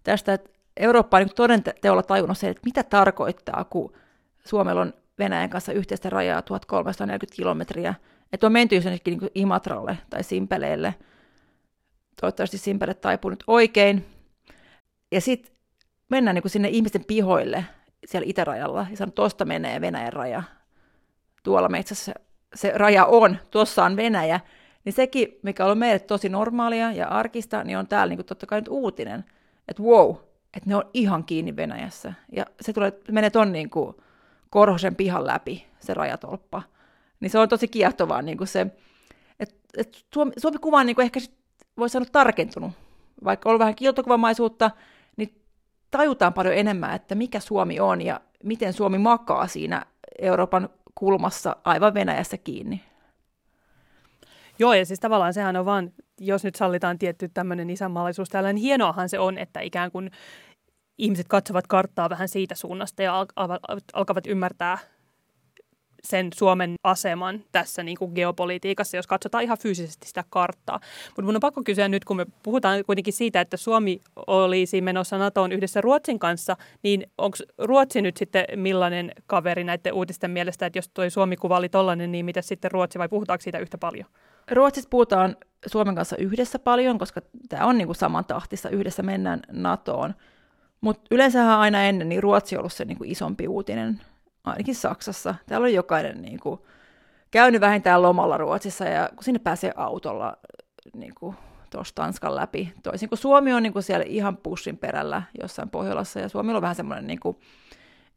tästä, 0.04 0.34
että 0.34 0.50
Eurooppa 0.78 1.18
on 1.18 1.30
toden 1.36 1.64
teolla 1.82 2.04
tajunnut 2.04 2.38
se, 2.38 2.50
että 2.50 2.62
mitä 2.66 2.84
tarkoittaa, 2.84 3.64
kun 3.64 3.94
Suomella 4.46 4.82
on 4.82 4.94
Venäjän 5.20 5.50
kanssa 5.50 5.72
yhteistä 5.72 6.10
rajaa 6.10 6.42
1340 6.42 7.36
kilometriä, 7.36 7.94
että 8.34 8.48
on 8.48 8.54
menty 8.54 8.76
jonnekin 8.76 9.18
niin 9.18 9.32
Imatralle 9.36 9.98
tai 10.10 10.24
Simpeleelle. 10.24 10.96
Toivottavasti 12.22 12.58
Simpele 12.58 12.94
taipuu 12.94 13.32
nyt 13.32 13.44
oikein. 13.48 14.06
Ja 15.12 15.22
sitten 15.22 15.57
mennään 16.10 16.36
niin 16.36 16.42
kuin 16.42 16.52
sinne 16.52 16.70
ihmisten 16.70 17.06
pihoille 17.06 17.66
siellä 18.06 18.26
itärajalla 18.30 18.88
ja 18.92 18.98
sanon, 18.98 19.14
tuosta 19.14 19.46
menee 19.46 19.82
Venäjän 19.82 20.14
raja. 20.14 20.44
Tuolla 21.44 21.70
metsässä 21.70 22.14
se 22.56 22.72
raja 22.76 23.06
on, 23.06 23.38
tuossa 23.52 23.84
on 23.84 23.96
Venäjä. 23.96 24.40
Niin 24.86 24.94
sekin, 24.94 25.40
mikä 25.44 25.66
on 25.66 25.78
meille 25.78 26.00
tosi 26.00 26.30
normaalia 26.30 26.92
ja 26.92 27.08
arkista, 27.08 27.64
niin 27.64 27.78
on 27.78 27.88
täällä 27.88 28.10
niin 28.10 28.18
kuin 28.18 28.26
totta 28.26 28.46
kai 28.46 28.60
nyt 28.60 28.68
uutinen. 28.68 29.26
Että 29.68 29.84
wow, 29.84 30.16
että 30.54 30.70
ne 30.70 30.76
on 30.76 30.90
ihan 30.94 31.24
kiinni 31.24 31.56
Venäjässä. 31.56 32.14
Ja 32.32 32.46
se 32.62 32.74
tulee, 32.74 32.94
menee 33.12 33.30
ton 33.30 33.52
niin 33.52 33.70
kuin 33.70 33.96
Korhosen 34.50 34.96
pihan 34.96 35.28
läpi, 35.28 35.68
se 35.80 35.94
rajatolppa. 35.94 36.62
Niin 37.20 37.30
se 37.30 37.40
on 37.40 37.50
tosi 37.50 37.68
kiehtovaa 37.68 38.22
niin 38.22 38.38
kuin 38.38 38.48
se, 38.48 38.68
että 39.40 39.56
et 39.78 40.06
Suomi, 40.14 40.32
Suomi 40.38 40.58
kuva 40.58 40.80
on 40.80 40.86
niin 40.86 40.96
kuin 40.96 41.04
ehkä 41.04 41.20
voi 41.78 41.90
sanoa 41.90 42.08
tarkentunut. 42.12 42.72
Vaikka 43.24 43.50
on 43.50 43.52
ollut 43.52 43.60
vähän 43.60 43.76
kiiltokuvamaisuutta, 43.76 44.72
tajutaan 45.92 46.34
paljon 46.34 46.56
enemmän, 46.56 46.96
että 46.96 47.16
mikä 47.16 47.40
Suomi 47.40 47.80
on 47.80 48.02
ja 48.02 48.22
miten 48.44 48.74
Suomi 48.74 48.98
makaa 48.98 49.48
siinä 49.48 49.86
Euroopan 50.20 50.70
kulmassa 50.96 51.56
aivan 51.64 51.94
Venäjässä 51.94 52.38
kiinni. 52.38 52.84
Joo, 54.60 54.74
ja 54.74 54.86
siis 54.86 55.00
tavallaan 55.00 55.34
sehän 55.34 55.56
on 55.56 55.66
vaan, 55.66 55.92
jos 56.20 56.44
nyt 56.44 56.56
sallitaan 56.56 57.00
tietty 57.00 57.30
tämmöinen 57.30 57.70
isänmaallisuus 57.70 58.30
täällä, 58.30 58.54
niin 58.54 58.62
hienoahan 58.62 59.10
se 59.10 59.20
on, 59.20 59.38
että 59.38 59.60
ikään 59.60 59.92
kuin 59.92 60.12
ihmiset 60.98 61.28
katsovat 61.28 61.68
karttaa 61.68 62.10
vähän 62.10 62.28
siitä 62.28 62.56
suunnasta 62.56 63.04
ja 63.04 63.26
alkavat 63.94 64.28
ymmärtää 64.28 64.78
sen 66.10 66.30
Suomen 66.36 66.76
aseman 66.84 67.44
tässä 67.52 67.84
niin 67.84 67.98
kuin 67.98 68.12
geopolitiikassa, 68.16 68.98
jos 68.98 69.08
katsotaan 69.08 69.44
ihan 69.44 69.58
fyysisesti 69.58 70.08
sitä 70.08 70.24
karttaa. 70.30 70.80
Mutta 71.08 71.22
mun 71.22 71.36
on 71.36 71.40
pakko 71.40 71.64
kysyä 71.64 71.88
nyt, 71.88 72.06
kun 72.06 72.18
me 72.18 72.26
puhutaan 72.44 72.86
kuitenkin 72.86 73.14
siitä, 73.14 73.42
että 73.42 73.58
Suomi 73.58 74.02
olisi 74.28 74.82
menossa 74.82 75.18
NATOon 75.18 75.52
yhdessä 75.52 75.82
Ruotsin 75.82 76.20
kanssa, 76.20 76.58
niin 76.84 77.12
onko 77.18 77.38
Ruotsi 77.58 78.02
nyt 78.02 78.18
sitten 78.18 78.46
millainen 78.56 79.12
kaveri 79.28 79.64
näiden 79.64 79.94
uutisten 79.94 80.32
mielestä, 80.32 80.66
että 80.66 80.78
jos 80.78 80.90
tuo 80.90 81.10
Suomi-kuva 81.10 81.58
oli 81.58 81.70
tollainen, 81.70 82.12
niin 82.12 82.26
mitä 82.26 82.42
sitten 82.42 82.72
Ruotsi 82.72 83.00
vai 83.00 83.10
puhutaanko 83.10 83.42
siitä 83.42 83.60
yhtä 83.60 83.78
paljon? 83.78 84.06
Ruotsissa 84.52 84.90
puhutaan 84.90 85.36
Suomen 85.66 85.96
kanssa 85.96 86.18
yhdessä 86.18 86.60
paljon, 86.60 86.98
koska 86.98 87.22
tämä 87.50 87.66
on 87.66 87.78
niin 87.78 87.88
kuin 87.88 87.96
saman 87.96 88.26
tahtissa, 88.26 88.70
yhdessä 88.70 89.04
mennään 89.04 89.40
NATOon. 89.52 90.14
Mutta 90.82 91.02
yleensähän 91.12 91.60
aina 91.60 91.84
ennen 91.84 92.10
niin 92.10 92.24
Ruotsi 92.24 92.56
on 92.56 92.60
ollut 92.60 92.74
se 92.74 92.86
niin 92.86 92.98
isompi 93.04 93.48
uutinen 93.48 94.02
ainakin 94.52 94.76
Saksassa. 94.76 95.36
Täällä 95.46 95.66
on 95.66 95.74
jokainen 95.74 96.22
niin 96.22 96.40
kuin, 96.40 96.60
käynyt 97.32 97.62
vähintään 97.62 98.02
lomalla 98.02 98.38
Ruotsissa 98.38 98.86
ja 98.86 99.10
kun 99.16 99.24
sinne 99.24 99.40
pääsee 99.40 99.74
autolla 99.76 100.38
niin 100.94 101.14
tuossa 101.70 101.96
Tanskan 101.96 102.36
läpi, 102.36 102.74
toisin 102.84 103.10
kuin 103.10 103.20
Suomi 103.20 103.54
on 103.54 103.64
niin 103.64 103.74
kuin 103.74 103.84
siellä 103.84 104.06
ihan 104.08 104.38
pussin 104.38 104.78
perällä 104.78 105.24
jossain 105.42 105.70
Pohjolassa 105.70 106.20
ja 106.20 106.30
Suomi 106.30 106.54
on 106.54 106.62
vähän 106.62 106.76
semmoinen 106.76 107.08
niin 107.08 107.20
kuin 107.20 107.38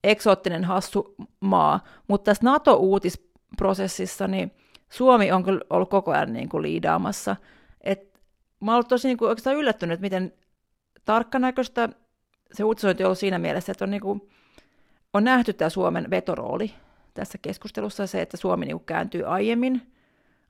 eksoottinen 0.04 0.64
hassu 0.64 1.14
maa, 1.40 1.80
mutta 2.08 2.24
tässä 2.24 2.44
NATO-uutisprosessissa 2.44 4.28
niin 4.28 4.52
Suomi 4.90 5.32
on 5.32 5.42
kyllä 5.42 5.60
ollut 5.70 5.90
koko 5.90 6.10
ajan 6.10 6.32
niin 6.32 6.48
kuin 6.48 6.62
liidaamassa. 6.62 7.36
Et 7.80 8.20
mä 8.60 8.74
olen 8.74 8.86
tosi 8.86 9.08
niin 9.08 9.18
kuin 9.18 9.28
oikeastaan 9.28 9.56
yllättynyt, 9.56 10.00
miten 10.00 10.32
tarkkanäköistä 11.04 11.88
se 12.52 12.64
uutisointi 12.64 13.02
on 13.02 13.06
ollut 13.06 13.18
siinä 13.18 13.38
mielessä, 13.38 13.72
että 13.72 13.84
on, 13.84 13.90
niin 13.90 14.00
kuin, 14.00 14.30
on 15.14 15.24
nähty 15.24 15.52
tämä 15.52 15.68
Suomen 15.68 16.10
vetorooli 16.10 16.74
tässä 17.14 17.38
keskustelussa, 17.42 18.06
se, 18.06 18.22
että 18.22 18.36
Suomi 18.36 18.66
niin 18.66 18.80
kääntyy 18.80 19.24
aiemmin 19.24 19.92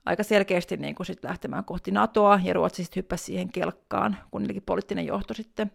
aika 0.05 0.23
selkeästi 0.23 0.77
niin 0.77 0.95
kuin 0.95 1.07
sit 1.07 1.23
lähtemään 1.23 1.65
kohti 1.65 1.91
NATOa, 1.91 2.39
ja 2.43 2.53
Ruotsi 2.53 2.83
sitten 2.83 3.01
hyppäsi 3.01 3.23
siihen 3.23 3.51
kelkkaan, 3.51 4.17
kun 4.31 4.47
poliittinen 4.65 5.05
johto 5.05 5.33
sitten 5.33 5.71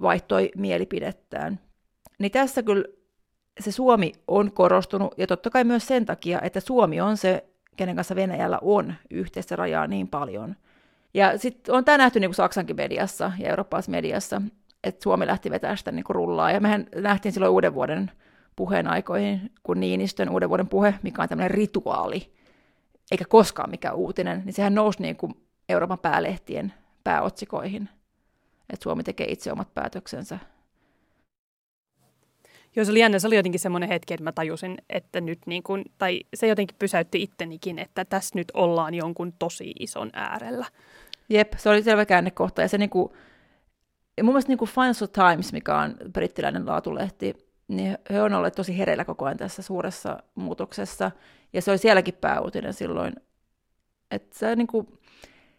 vaihtoi 0.00 0.50
mielipidettään. 0.56 1.60
Niin 2.18 2.32
tässä 2.32 2.62
kyllä 2.62 2.84
se 3.60 3.72
Suomi 3.72 4.12
on 4.28 4.52
korostunut, 4.52 5.14
ja 5.16 5.26
totta 5.26 5.50
kai 5.50 5.64
myös 5.64 5.86
sen 5.86 6.06
takia, 6.06 6.40
että 6.40 6.60
Suomi 6.60 7.00
on 7.00 7.16
se, 7.16 7.44
kenen 7.76 7.96
kanssa 7.96 8.16
Venäjällä 8.16 8.58
on 8.62 8.94
yhteistä 9.10 9.56
rajaa 9.56 9.86
niin 9.86 10.08
paljon. 10.08 10.56
Ja 11.14 11.38
sitten 11.38 11.74
on 11.74 11.84
tämä 11.84 11.98
nähty 11.98 12.20
niin 12.20 12.28
kuin 12.28 12.34
Saksankin 12.34 12.76
mediassa 12.76 13.32
ja 13.38 13.48
eurooppalaisessa 13.48 13.90
mediassa, 13.90 14.42
että 14.88 15.02
Suomi 15.02 15.26
lähti 15.26 15.50
vetämään 15.50 15.78
sitä 15.78 15.92
niin 15.92 16.04
kuin 16.04 16.14
rullaa. 16.14 16.50
Ja 16.50 16.60
mehän 16.60 16.86
nähtiin 16.94 17.32
silloin 17.32 17.52
uuden 17.52 17.74
vuoden 17.74 18.10
puheen 18.56 18.86
aikoihin, 18.86 19.52
kun 19.62 19.80
Niinistön 19.80 20.28
uuden 20.28 20.48
vuoden 20.48 20.68
puhe, 20.68 20.94
mikä 21.02 21.22
on 21.22 21.28
tämmöinen 21.28 21.50
rituaali, 21.50 22.32
eikä 23.10 23.24
koskaan 23.28 23.70
mikään 23.70 23.94
uutinen, 23.94 24.42
niin 24.44 24.52
sehän 24.52 24.74
nousi 24.74 25.02
niin 25.02 25.16
kuin 25.16 25.34
Euroopan 25.68 25.98
päälehtien 25.98 26.74
pääotsikoihin, 27.04 27.88
että 28.72 28.82
Suomi 28.82 29.02
tekee 29.02 29.26
itse 29.30 29.52
omat 29.52 29.74
päätöksensä 29.74 30.38
Joo, 32.76 32.84
se 32.84 32.90
oli 32.90 33.00
jännä. 33.00 33.18
Se 33.18 33.26
oli 33.26 33.36
jotenkin 33.36 33.60
semmoinen 33.60 33.88
hetki, 33.88 34.14
että 34.14 34.24
mä 34.24 34.32
tajusin, 34.32 34.78
että 34.90 35.20
nyt 35.20 35.38
niin 35.46 35.62
kuin, 35.62 35.84
tai 35.98 36.20
se 36.34 36.46
jotenkin 36.46 36.76
pysäytti 36.78 37.22
ittenikin, 37.22 37.78
että 37.78 38.04
tässä 38.04 38.38
nyt 38.38 38.48
ollaan 38.54 38.94
jonkun 38.94 39.32
tosi 39.38 39.72
ison 39.80 40.10
äärellä. 40.12 40.66
Jep, 41.28 41.52
se 41.56 41.68
oli 41.68 41.82
selvä 41.82 42.06
käännekohta. 42.06 42.62
Ja 42.62 42.68
se 42.68 42.78
niin 42.78 42.90
kuin, 42.90 43.12
ja 44.16 44.24
mun 44.24 44.32
mielestä 44.32 44.50
niin 44.50 44.58
kuin 44.58 44.70
Financial 44.70 45.08
Times, 45.08 45.52
mikä 45.52 45.78
on 45.78 45.94
brittiläinen 46.12 46.66
laatulehti, 46.66 47.34
niin 47.68 47.98
he 48.10 48.22
on 48.22 48.34
olleet 48.34 48.54
tosi 48.54 48.78
hereillä 48.78 49.04
koko 49.04 49.24
ajan 49.24 49.36
tässä 49.36 49.62
suuressa 49.62 50.18
muutoksessa. 50.34 51.10
Ja 51.52 51.62
se 51.62 51.70
oli 51.70 51.78
sielläkin 51.78 52.14
pääuutinen 52.14 52.74
silloin. 52.74 53.12
Että 54.10 54.38
se 54.38 54.56
niin 54.56 54.66
kuin, 54.66 54.86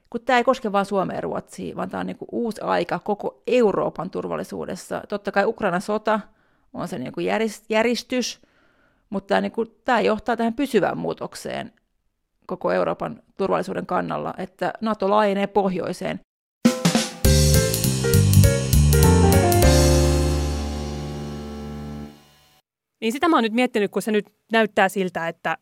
kun 0.09 0.21
tämä 0.21 0.37
ei 0.37 0.43
koske 0.43 0.71
vain 0.71 0.85
Suomea 0.85 1.17
ja 1.17 1.21
Ruotsia, 1.21 1.75
vaan 1.75 1.89
tämä 1.89 2.01
on 2.01 2.07
niin 2.07 2.17
kuin 2.17 2.29
uusi 2.31 2.61
aika 2.61 2.99
koko 2.99 3.43
Euroopan 3.47 4.09
turvallisuudessa. 4.09 5.01
Totta 5.09 5.31
kai 5.31 5.45
Ukrainan 5.45 5.81
sota– 5.81 6.19
on 6.73 6.87
se 6.87 6.99
niin 6.99 7.11
kuin 7.11 7.25
järistys, 7.69 8.41
mutta 9.09 9.27
tämä, 9.27 9.41
niin 9.41 9.51
kuin, 9.51 9.75
tämä 9.85 10.01
johtaa 10.01 10.37
tähän 10.37 10.53
pysyvään 10.53 10.97
muutokseen 10.97 11.73
koko 12.45 12.71
Euroopan 12.71 13.23
turvallisuuden 13.37 13.85
kannalla, 13.85 14.33
että 14.37 14.73
NATO 14.81 15.09
laajenee 15.09 15.47
pohjoiseen. 15.47 16.19
Niin 22.99 23.11
sitä 23.11 23.27
mä 23.27 23.35
oon 23.37 23.43
nyt 23.43 23.53
miettinyt, 23.53 23.91
kun 23.91 24.01
se 24.01 24.11
nyt 24.11 24.25
näyttää 24.51 24.89
siltä, 24.89 25.27
että 25.27 25.57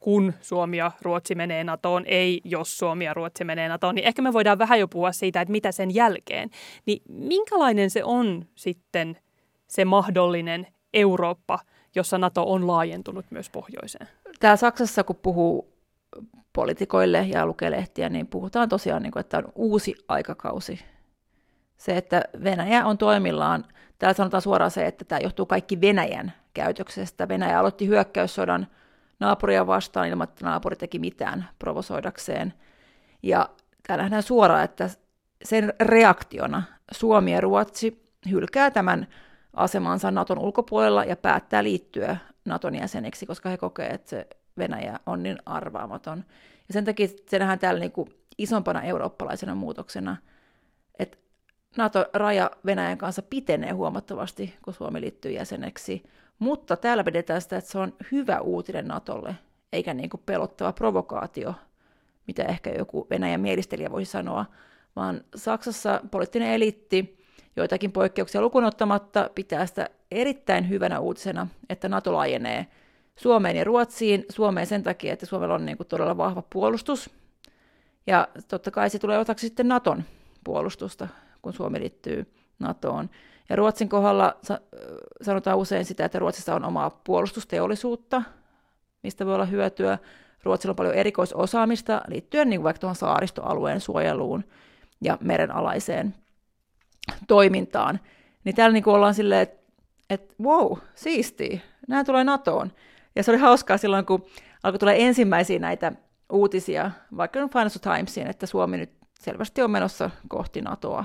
kun 0.00 0.32
Suomi 0.40 0.76
ja 0.76 0.92
Ruotsi 1.02 1.34
menee 1.34 1.64
NATOon, 1.64 2.04
ei 2.06 2.40
jos 2.44 2.78
Suomi 2.78 3.04
ja 3.04 3.14
Ruotsi 3.14 3.44
menee 3.44 3.68
NATOon, 3.68 3.94
niin 3.94 4.06
ehkä 4.06 4.22
me 4.22 4.32
voidaan 4.32 4.58
vähän 4.58 4.80
jo 4.80 4.88
puhua 4.88 5.12
siitä, 5.12 5.40
että 5.40 5.52
mitä 5.52 5.72
sen 5.72 5.94
jälkeen. 5.94 6.50
Niin 6.86 7.02
minkälainen 7.08 7.90
se 7.90 8.04
on 8.04 8.44
sitten– 8.54 9.16
se 9.70 9.84
mahdollinen 9.84 10.66
Eurooppa, 10.94 11.58
jossa 11.94 12.18
NATO 12.18 12.52
on 12.52 12.66
laajentunut 12.66 13.26
myös 13.30 13.50
pohjoiseen? 13.50 14.08
Täällä 14.40 14.56
Saksassa, 14.56 15.04
kun 15.04 15.16
puhuu 15.16 15.72
poliitikoille 16.52 17.22
ja 17.22 17.46
lukee 17.46 17.70
lehtiä, 17.70 18.08
niin 18.08 18.26
puhutaan 18.26 18.68
tosiaan, 18.68 19.02
niin 19.02 19.18
että 19.18 19.38
on 19.38 19.52
uusi 19.54 19.94
aikakausi. 20.08 20.80
Se, 21.76 21.96
että 21.96 22.22
Venäjä 22.44 22.86
on 22.86 22.98
toimillaan, 22.98 23.64
täällä 23.98 24.14
sanotaan 24.14 24.42
suoraan 24.42 24.70
se, 24.70 24.86
että 24.86 25.04
tämä 25.04 25.18
johtuu 25.18 25.46
kaikki 25.46 25.80
Venäjän 25.80 26.32
käytöksestä. 26.54 27.28
Venäjä 27.28 27.58
aloitti 27.58 27.86
hyökkäyssodan 27.86 28.66
naapuria 29.20 29.66
vastaan 29.66 30.08
ilman, 30.08 30.28
että 30.28 30.44
naapuri 30.44 30.76
teki 30.76 30.98
mitään 30.98 31.48
provosoidakseen. 31.58 32.54
Ja 33.22 33.48
täällä 33.86 34.02
nähdään 34.02 34.22
suoraan, 34.22 34.64
että 34.64 34.90
sen 35.44 35.74
reaktiona 35.80 36.62
Suomi 36.92 37.32
ja 37.32 37.40
Ruotsi 37.40 38.10
hylkää 38.30 38.70
tämän 38.70 39.06
asemansa 39.54 40.10
Naton 40.10 40.38
ulkopuolella 40.38 41.04
ja 41.04 41.16
päättää 41.16 41.62
liittyä 41.62 42.16
Naton 42.44 42.74
jäseneksi, 42.74 43.26
koska 43.26 43.48
he 43.48 43.56
kokevat, 43.56 43.92
että 43.92 44.10
se 44.10 44.26
Venäjä 44.58 45.00
on 45.06 45.22
niin 45.22 45.38
arvaamaton. 45.46 46.24
Ja 46.68 46.72
sen 46.72 46.84
takia 46.84 47.08
se 47.28 47.38
nähdään 47.38 47.58
täällä 47.58 47.80
niin 47.80 47.92
kuin 47.92 48.14
isompana 48.38 48.82
eurooppalaisena 48.82 49.54
muutoksena, 49.54 50.16
että 50.98 51.18
NATO-raja 51.76 52.50
Venäjän 52.66 52.98
kanssa 52.98 53.22
pitenee 53.22 53.72
huomattavasti, 53.72 54.54
kun 54.64 54.74
Suomi 54.74 55.00
liittyy 55.00 55.32
jäseneksi, 55.32 56.02
mutta 56.40 56.76
täällä 56.76 57.04
pidetään 57.04 57.42
sitä, 57.42 57.56
että 57.56 57.70
se 57.70 57.78
on 57.78 57.92
hyvä 58.12 58.40
uutinen 58.40 58.88
Natolle, 58.88 59.34
eikä 59.72 59.94
niin 59.94 60.10
kuin 60.10 60.22
pelottava 60.26 60.72
provokaatio, 60.72 61.54
mitä 62.26 62.44
ehkä 62.44 62.70
joku 62.70 63.06
Venäjän 63.10 63.40
mielistelijä 63.40 63.90
voisi 63.90 64.10
sanoa, 64.10 64.46
vaan 64.96 65.20
Saksassa 65.34 66.00
poliittinen 66.10 66.48
eliitti 66.48 67.24
joitakin 67.56 67.92
poikkeuksia 67.92 68.40
lukunottamatta 68.40 69.30
pitää 69.34 69.66
sitä 69.66 69.90
erittäin 70.10 70.68
hyvänä 70.68 70.98
uutisena, 71.00 71.46
että 71.68 71.88
NATO 71.88 72.12
laajenee 72.12 72.66
Suomeen 73.16 73.56
ja 73.56 73.64
Ruotsiin. 73.64 74.24
Suomeen 74.28 74.66
sen 74.66 74.82
takia, 74.82 75.12
että 75.12 75.26
Suomella 75.26 75.54
on 75.54 75.66
niin 75.66 75.76
kuin 75.76 75.86
todella 75.86 76.16
vahva 76.16 76.42
puolustus. 76.52 77.10
Ja 78.06 78.28
totta 78.48 78.70
kai 78.70 78.90
se 78.90 78.98
tulee 78.98 79.18
osaksi 79.18 79.46
sitten 79.46 79.68
Naton 79.68 80.04
puolustusta, 80.44 81.08
kun 81.42 81.52
Suomi 81.52 81.80
liittyy 81.80 82.26
NATOon. 82.58 83.10
Ja 83.50 83.56
Ruotsin 83.56 83.88
kohdalla 83.88 84.36
sanotaan 85.22 85.58
usein 85.58 85.84
sitä, 85.84 86.04
että 86.04 86.18
Ruotsissa 86.18 86.54
on 86.54 86.64
omaa 86.64 86.90
puolustusteollisuutta, 86.90 88.22
mistä 89.02 89.26
voi 89.26 89.34
olla 89.34 89.44
hyötyä. 89.44 89.98
Ruotsilla 90.42 90.72
on 90.72 90.76
paljon 90.76 90.94
erikoisosaamista 90.94 92.02
liittyen 92.08 92.50
niin 92.50 92.62
vaikka 92.62 92.80
tuohon 92.80 92.96
saaristoalueen 92.96 93.80
suojeluun 93.80 94.44
ja 95.00 95.18
merenalaiseen 95.20 96.14
toimintaan. 97.28 98.00
Niin 98.44 98.54
täällä 98.54 98.72
niin 98.72 98.88
ollaan 98.88 99.14
silleen, 99.14 99.42
että 99.42 99.60
et, 100.10 100.34
wow, 100.42 100.78
siistiä, 100.94 101.60
nämä 101.88 102.04
tulee 102.04 102.24
NATOon. 102.24 102.72
Ja 103.16 103.22
se 103.22 103.30
oli 103.30 103.38
hauskaa 103.38 103.78
silloin, 103.78 104.06
kun 104.06 104.26
alkoi 104.62 104.78
tulla 104.78 104.92
ensimmäisiä 104.92 105.58
näitä 105.58 105.92
uutisia, 106.32 106.90
vaikka 107.16 107.48
Financial 107.48 107.96
Timesiin, 107.96 108.26
että 108.26 108.46
Suomi 108.46 108.76
nyt 108.76 108.92
selvästi 109.20 109.62
on 109.62 109.70
menossa 109.70 110.10
kohti 110.28 110.60
NATOa. 110.60 111.04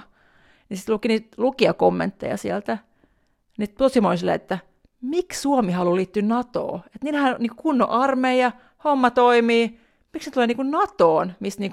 Niin 0.70 0.78
sitten 0.78 0.94
luki 0.94 1.08
niitä 1.08 1.28
lukijakommentteja 1.38 2.38
sieltä, 2.38 2.78
niin 3.58 3.74
tosi 3.78 4.02
moni 4.02 4.18
silleen, 4.18 4.36
että 4.36 4.60
miksi 5.02 5.42
Suomi 5.42 5.72
haluaa 5.72 5.96
liittyä 5.96 6.24
NATOon? 6.24 6.80
Että 6.86 7.00
niillähän 7.04 7.36
on 7.36 7.42
niin 7.42 7.56
kunnon 7.56 7.90
armeija, 7.90 8.52
homma 8.84 9.12
toimii, 9.12 9.80
miksi 10.14 10.26
se 10.26 10.32
tulee 10.32 10.48
niin 10.48 10.72
NATOon, 10.72 11.34
missä 11.40 11.60
niin 11.60 11.72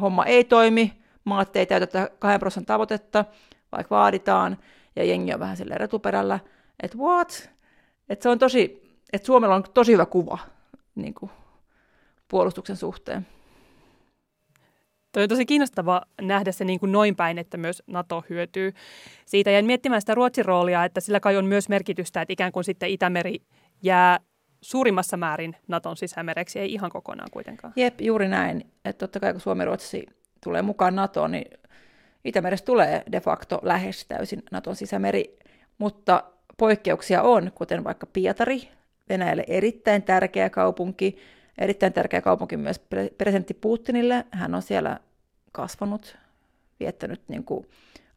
homma 0.00 0.24
ei 0.24 0.44
toimi, 0.44 1.02
maat 1.24 1.56
ei 1.56 1.66
täytä 1.66 2.10
2 2.18 2.38
prosentin 2.38 2.66
tavoitetta, 2.66 3.24
vaikka 3.72 3.96
vaaditaan, 3.96 4.58
ja 4.96 5.04
jengi 5.04 5.34
on 5.34 5.40
vähän 5.40 5.56
silleen 5.56 5.80
retuperällä, 5.80 6.40
että 6.82 6.98
what? 6.98 7.50
Että 8.08 8.22
se 8.22 8.28
on 8.28 8.38
tosi, 8.38 8.92
että 9.12 9.26
Suomella 9.26 9.54
on 9.54 9.64
tosi 9.74 9.92
hyvä 9.92 10.06
kuva 10.06 10.38
niin 10.94 11.14
kuin, 11.14 11.30
puolustuksen 12.28 12.76
suhteen. 12.76 13.26
Toi 15.12 15.22
on 15.22 15.28
tosi 15.28 15.46
kiinnostava 15.46 16.02
nähdä 16.22 16.52
se 16.52 16.64
niin 16.64 16.80
kuin 16.80 16.92
noin 16.92 17.16
päin, 17.16 17.38
että 17.38 17.56
myös 17.56 17.82
NATO 17.86 18.24
hyötyy 18.30 18.72
siitä. 19.26 19.50
Ja 19.50 19.62
miettimään 19.62 20.00
sitä 20.00 20.14
Ruotsin 20.14 20.44
roolia, 20.44 20.84
että 20.84 21.00
sillä 21.00 21.20
kai 21.20 21.36
on 21.36 21.46
myös 21.46 21.68
merkitystä, 21.68 22.22
että 22.22 22.32
ikään 22.32 22.52
kuin 22.52 22.64
sitten 22.64 22.90
Itämeri 22.90 23.36
jää 23.82 24.20
suurimmassa 24.60 25.16
määrin 25.16 25.56
Naton 25.68 25.96
sisämereksi, 25.96 26.58
ei 26.58 26.72
ihan 26.72 26.90
kokonaan 26.90 27.30
kuitenkaan. 27.30 27.72
Jep, 27.76 28.00
juuri 28.00 28.28
näin. 28.28 28.70
Että 28.84 28.98
totta 28.98 29.20
kai 29.20 29.32
kun 29.32 29.40
Suomi 29.40 29.64
Ruotsi 29.64 30.06
tulee 30.44 30.62
mukaan 30.62 30.96
NATOon, 30.96 31.30
niin 31.30 31.58
Itämerestä 32.24 32.66
tulee 32.66 33.02
de 33.12 33.20
facto 33.20 33.60
lähes 33.62 34.06
täysin 34.06 34.42
Naton 34.50 34.76
sisämeri, 34.76 35.38
mutta 35.78 36.24
poikkeuksia 36.56 37.22
on, 37.22 37.52
kuten 37.54 37.84
vaikka 37.84 38.06
Pietari, 38.06 38.68
Venäjälle 39.08 39.44
erittäin 39.46 40.02
tärkeä 40.02 40.50
kaupunki, 40.50 41.18
erittäin 41.58 41.92
tärkeä 41.92 42.22
kaupunki 42.22 42.56
myös 42.56 42.80
presidentti 43.18 43.54
Putinille. 43.54 44.24
Hän 44.30 44.54
on 44.54 44.62
siellä 44.62 45.00
kasvanut, 45.52 46.16
viettänyt 46.80 47.20
niin 47.28 47.44
kuin 47.44 47.68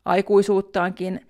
aikuisuuttaankin, 0.05 1.27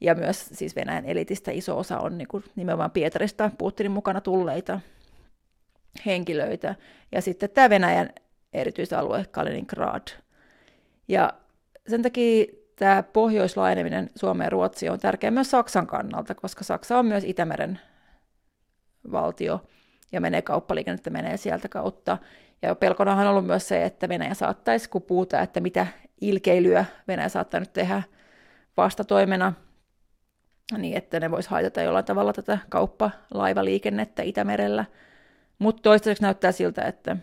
ja 0.00 0.14
myös 0.14 0.46
siis 0.52 0.76
Venäjän 0.76 1.04
elitistä 1.04 1.50
iso 1.50 1.78
osa 1.78 1.98
on 1.98 2.18
niin 2.18 2.28
kuin 2.28 2.44
nimenomaan 2.56 2.90
Pietarista 2.90 3.50
Putinin 3.58 3.92
mukana 3.92 4.20
tulleita 4.20 4.80
henkilöitä. 6.06 6.74
Ja 7.12 7.22
sitten 7.22 7.50
tämä 7.50 7.70
Venäjän 7.70 8.10
erityisalue 8.52 9.26
Kaliningrad. 9.30 10.08
Ja 11.08 11.32
sen 11.88 12.02
takia 12.02 12.46
tämä 12.76 13.02
pohjoislaineminen 13.02 14.10
Suomeen 14.14 14.46
ja 14.46 14.50
Ruotsiin 14.50 14.92
on 14.92 15.00
tärkeä 15.00 15.30
myös 15.30 15.50
Saksan 15.50 15.86
kannalta, 15.86 16.34
koska 16.34 16.64
Saksa 16.64 16.98
on 16.98 17.06
myös 17.06 17.24
Itämeren 17.24 17.80
valtio 19.12 19.60
ja 20.12 20.20
menee 20.20 20.42
kauppaliikennettä 20.42 21.10
menee 21.10 21.36
sieltä 21.36 21.68
kautta. 21.68 22.18
Ja 22.62 22.74
pelkonahan 22.74 23.26
on 23.26 23.30
ollut 23.30 23.46
myös 23.46 23.68
se, 23.68 23.84
että 23.84 24.08
Venäjä 24.08 24.34
saattaisi, 24.34 24.90
kun 24.90 25.02
puhutaan, 25.02 25.42
että 25.42 25.60
mitä 25.60 25.86
ilkeilyä 26.20 26.84
Venäjä 27.08 27.28
saattaa 27.28 27.60
nyt 27.60 27.72
tehdä 27.72 28.02
vastatoimena, 28.76 29.52
niin 30.78 30.96
että 30.96 31.20
ne 31.20 31.30
voisi 31.30 31.50
haitata 31.50 31.82
jollain 31.82 32.04
tavalla 32.04 32.32
tätä 32.32 32.58
kauppalaivaliikennettä 32.68 34.22
Itämerellä. 34.22 34.84
Mutta 35.58 35.82
toistaiseksi 35.82 36.22
näyttää 36.22 36.52
siltä, 36.52 36.82
että 36.82 37.16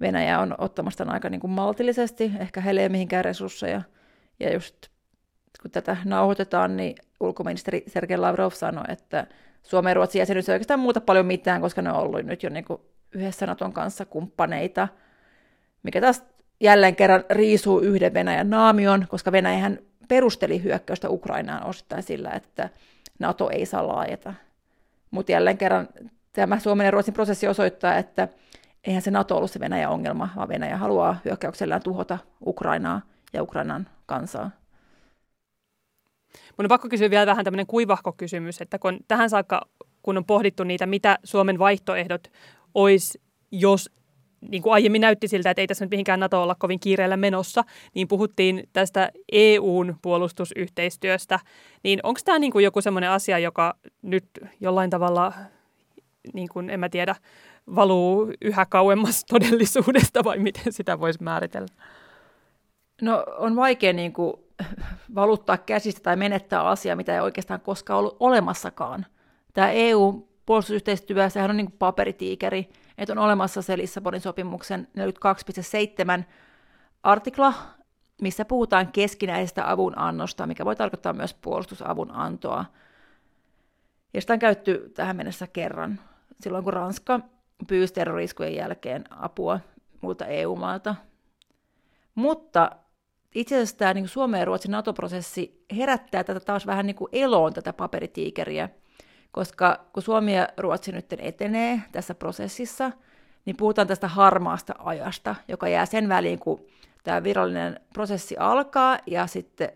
Venäjä 0.00 0.38
on 0.40 0.54
ottamasta 0.58 1.04
aika 1.08 1.28
niin 1.28 1.40
kuin 1.40 1.50
maltillisesti, 1.50 2.32
ehkä 2.40 2.62
ole 2.70 2.88
mihinkään 2.88 3.24
resursseja. 3.24 3.82
Ja 4.40 4.52
just 4.52 4.76
kun 5.62 5.70
tätä 5.70 5.96
nauhoitetaan, 6.04 6.76
niin 6.76 6.96
ulkoministeri 7.20 7.84
Sergei 7.86 8.16
Lavrov 8.16 8.50
sanoi, 8.50 8.84
että 8.88 9.26
Suomen 9.62 9.90
ja 9.90 9.94
Ruotsin 9.94 10.18
jäsenyys 10.18 10.48
ei 10.48 10.52
oikeastaan 10.52 10.80
muuta 10.80 11.00
paljon 11.00 11.26
mitään, 11.26 11.60
koska 11.60 11.82
ne 11.82 11.92
on 11.92 11.98
ollut 11.98 12.22
nyt 12.22 12.42
jo 12.42 12.50
niin 12.50 12.64
kuin 12.64 12.80
yhdessä 13.12 13.46
Naton 13.46 13.72
kanssa 13.72 14.04
kumppaneita, 14.04 14.88
mikä 15.82 16.00
taas 16.00 16.22
jälleen 16.60 16.96
kerran 16.96 17.24
riisuu 17.30 17.80
yhden 17.80 18.14
Venäjän 18.14 18.50
naamion, 18.50 19.06
koska 19.08 19.32
Venäjähän 19.32 19.78
perusteli 20.08 20.62
hyökkäystä 20.62 21.10
Ukrainaan 21.10 21.66
osittain 21.66 22.02
sillä, 22.02 22.30
että 22.30 22.68
NATO 23.18 23.50
ei 23.50 23.66
saa 23.66 23.88
laajeta. 23.88 24.34
Mutta 25.10 25.32
jälleen 25.32 25.58
kerran 25.58 25.88
tämä 26.32 26.58
Suomen 26.58 26.84
ja 26.84 26.90
Ruotsin 26.90 27.14
prosessi 27.14 27.48
osoittaa, 27.48 27.96
että 27.96 28.28
eihän 28.84 29.02
se 29.02 29.10
NATO 29.10 29.36
ollut 29.36 29.50
se 29.50 29.60
Venäjän 29.60 29.90
ongelma, 29.90 30.28
vaan 30.36 30.48
Venäjä 30.48 30.76
haluaa 30.76 31.20
hyökkäyksellään 31.24 31.82
tuhota 31.82 32.18
Ukrainaa 32.46 33.00
ja 33.32 33.42
Ukrainan 33.42 33.88
kansaa. 34.06 34.50
Mun 36.58 36.64
on 36.64 36.68
pakko 36.68 36.88
kysyä 36.88 37.10
vielä 37.10 37.26
vähän 37.26 37.44
tämmöinen 37.44 37.66
kuivahko 37.66 38.12
kysymys, 38.12 38.60
että 38.60 38.78
kun 38.78 38.98
tähän 39.08 39.30
saakka, 39.30 39.60
kun 40.02 40.16
on 40.16 40.24
pohdittu 40.24 40.64
niitä, 40.64 40.86
mitä 40.86 41.18
Suomen 41.24 41.58
vaihtoehdot 41.58 42.28
olisi, 42.74 43.20
jos 43.50 43.90
niin 44.50 44.62
kuin 44.62 44.72
aiemmin 44.72 45.00
näytti 45.00 45.28
siltä, 45.28 45.50
että 45.50 45.60
ei 45.60 45.66
tässä 45.66 45.84
nyt 45.84 45.90
mihinkään 45.90 46.20
NATO 46.20 46.42
olla 46.42 46.54
kovin 46.54 46.80
kiireellä 46.80 47.16
menossa, 47.16 47.64
niin 47.94 48.08
puhuttiin 48.08 48.68
tästä 48.72 49.10
EUn 49.32 49.96
puolustusyhteistyöstä. 50.02 51.40
Niin 51.82 52.00
onko 52.02 52.20
tämä 52.24 52.38
niin 52.38 52.52
kuin 52.52 52.64
joku 52.64 52.80
semmoinen 52.80 53.10
asia, 53.10 53.38
joka 53.38 53.74
nyt 54.02 54.24
jollain 54.60 54.90
tavalla, 54.90 55.32
niin 56.34 56.48
kuin, 56.48 56.70
en 56.70 56.80
mä 56.80 56.88
tiedä, 56.88 57.16
valuu 57.74 58.32
yhä 58.40 58.66
kauemmas 58.66 59.24
todellisuudesta 59.24 60.24
vai 60.24 60.38
miten 60.38 60.72
sitä 60.72 61.00
voisi 61.00 61.22
määritellä? 61.22 61.68
No 63.02 63.24
on 63.38 63.56
vaikea 63.56 63.92
niin 63.92 64.12
kuin, 64.12 64.34
valuttaa 65.14 65.58
käsistä 65.58 66.00
tai 66.02 66.16
menettää 66.16 66.62
asiaa, 66.68 66.96
mitä 66.96 67.14
ei 67.14 67.20
oikeastaan 67.20 67.60
koskaan 67.60 67.98
ollut 67.98 68.16
olemassakaan. 68.20 69.06
Tämä 69.54 69.70
EU-puolustusyhteistyö, 69.70 71.30
sehän 71.30 71.50
on 71.50 71.56
niin 71.56 71.66
kuin 71.66 71.78
paperitiikeri, 71.78 72.68
että 72.98 73.12
on 73.12 73.18
olemassa 73.18 73.62
se 73.62 73.76
Lissabonin 73.76 74.20
sopimuksen 74.20 74.88
42.7 76.18 76.24
artikla, 77.02 77.54
missä 78.22 78.44
puhutaan 78.44 78.92
keskinäisestä 78.92 79.70
avunannosta, 79.70 80.46
mikä 80.46 80.64
voi 80.64 80.76
tarkoittaa 80.76 81.12
myös 81.12 81.34
puolustusavun 81.34 82.10
antoa. 82.10 82.64
Ja 84.14 84.20
sitä 84.20 84.32
on 84.32 84.38
käytetty 84.38 84.92
tähän 84.94 85.16
mennessä 85.16 85.46
kerran, 85.46 86.00
silloin 86.40 86.64
kun 86.64 86.72
Ranska 86.72 87.20
pyysi 87.66 87.94
terroriskujen 87.94 88.54
jälkeen 88.54 89.04
apua 89.10 89.60
muilta 90.00 90.26
EU-maalta. 90.26 90.94
Mutta 92.14 92.70
itse 93.34 93.54
asiassa 93.54 93.76
tämä 93.76 93.94
niin 93.94 94.08
Suomen 94.08 94.38
ja 94.38 94.44
Ruotsin 94.44 94.70
NATO-prosessi 94.70 95.64
herättää 95.76 96.24
tätä 96.24 96.40
taas 96.40 96.66
vähän 96.66 96.86
niin 96.86 96.96
kuin 96.96 97.08
eloon 97.12 97.52
tätä 97.52 97.72
paperitiikeriä, 97.72 98.68
koska 99.32 99.86
kun 99.92 100.02
Suomi 100.02 100.36
ja 100.36 100.48
Ruotsi 100.56 100.92
nyt 100.92 101.06
etenee 101.18 101.82
tässä 101.92 102.14
prosessissa, 102.14 102.92
niin 103.44 103.56
puhutaan 103.56 103.88
tästä 103.88 104.08
harmaasta 104.08 104.74
ajasta, 104.78 105.34
joka 105.48 105.68
jää 105.68 105.86
sen 105.86 106.08
väliin, 106.08 106.38
kun 106.38 106.60
tämä 107.04 107.22
virallinen 107.22 107.80
prosessi 107.94 108.36
alkaa 108.36 108.98
ja 109.06 109.26
sitten 109.26 109.72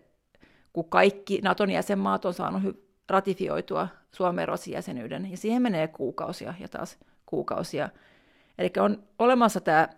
kun 0.73 0.89
kaikki 0.89 1.39
Naton 1.43 1.69
jäsenmaat 1.69 2.25
on 2.25 2.33
saanut 2.33 2.87
ratifioitua 3.09 3.87
Suomen 4.11 4.41
ja 4.41 4.45
Ruotsin 4.45 4.73
jäsenyyden, 4.73 5.31
ja 5.31 5.37
siihen 5.37 5.61
menee 5.61 5.87
kuukausia 5.87 6.53
ja 6.59 6.67
taas 6.67 6.97
kuukausia. 7.25 7.89
Eli 8.57 8.71
on 8.79 9.03
olemassa 9.19 9.61
tämä 9.61 9.89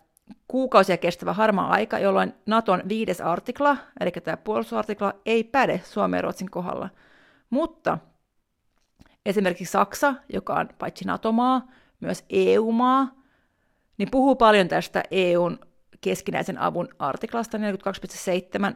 kuukausia 0.47 0.97
kestävä 0.97 1.33
harmaa 1.33 1.69
aika, 1.71 1.99
jolloin 1.99 2.33
Naton 2.45 2.83
viides 2.89 3.21
artikla, 3.21 3.77
eli 3.99 4.11
tämä 4.11 4.37
puolustusartikla, 4.37 5.13
ei 5.25 5.43
päde 5.43 5.81
Suomen 5.85 6.17
ja 6.17 6.21
Ruotsin 6.21 6.51
kohdalla. 6.51 6.89
Mutta 7.49 7.97
esimerkiksi 9.25 9.71
Saksa, 9.71 10.15
joka 10.33 10.53
on 10.53 10.69
paitsi 10.79 11.05
NATO-maa, 11.05 11.67
myös 11.99 12.25
EU-maa, 12.29 13.11
niin 13.97 14.11
puhuu 14.11 14.35
paljon 14.35 14.67
tästä 14.67 15.03
EUn 15.11 15.59
keskinäisen 16.01 16.57
avun 16.57 16.89
artiklasta 16.99 17.57
42.7 17.57 17.63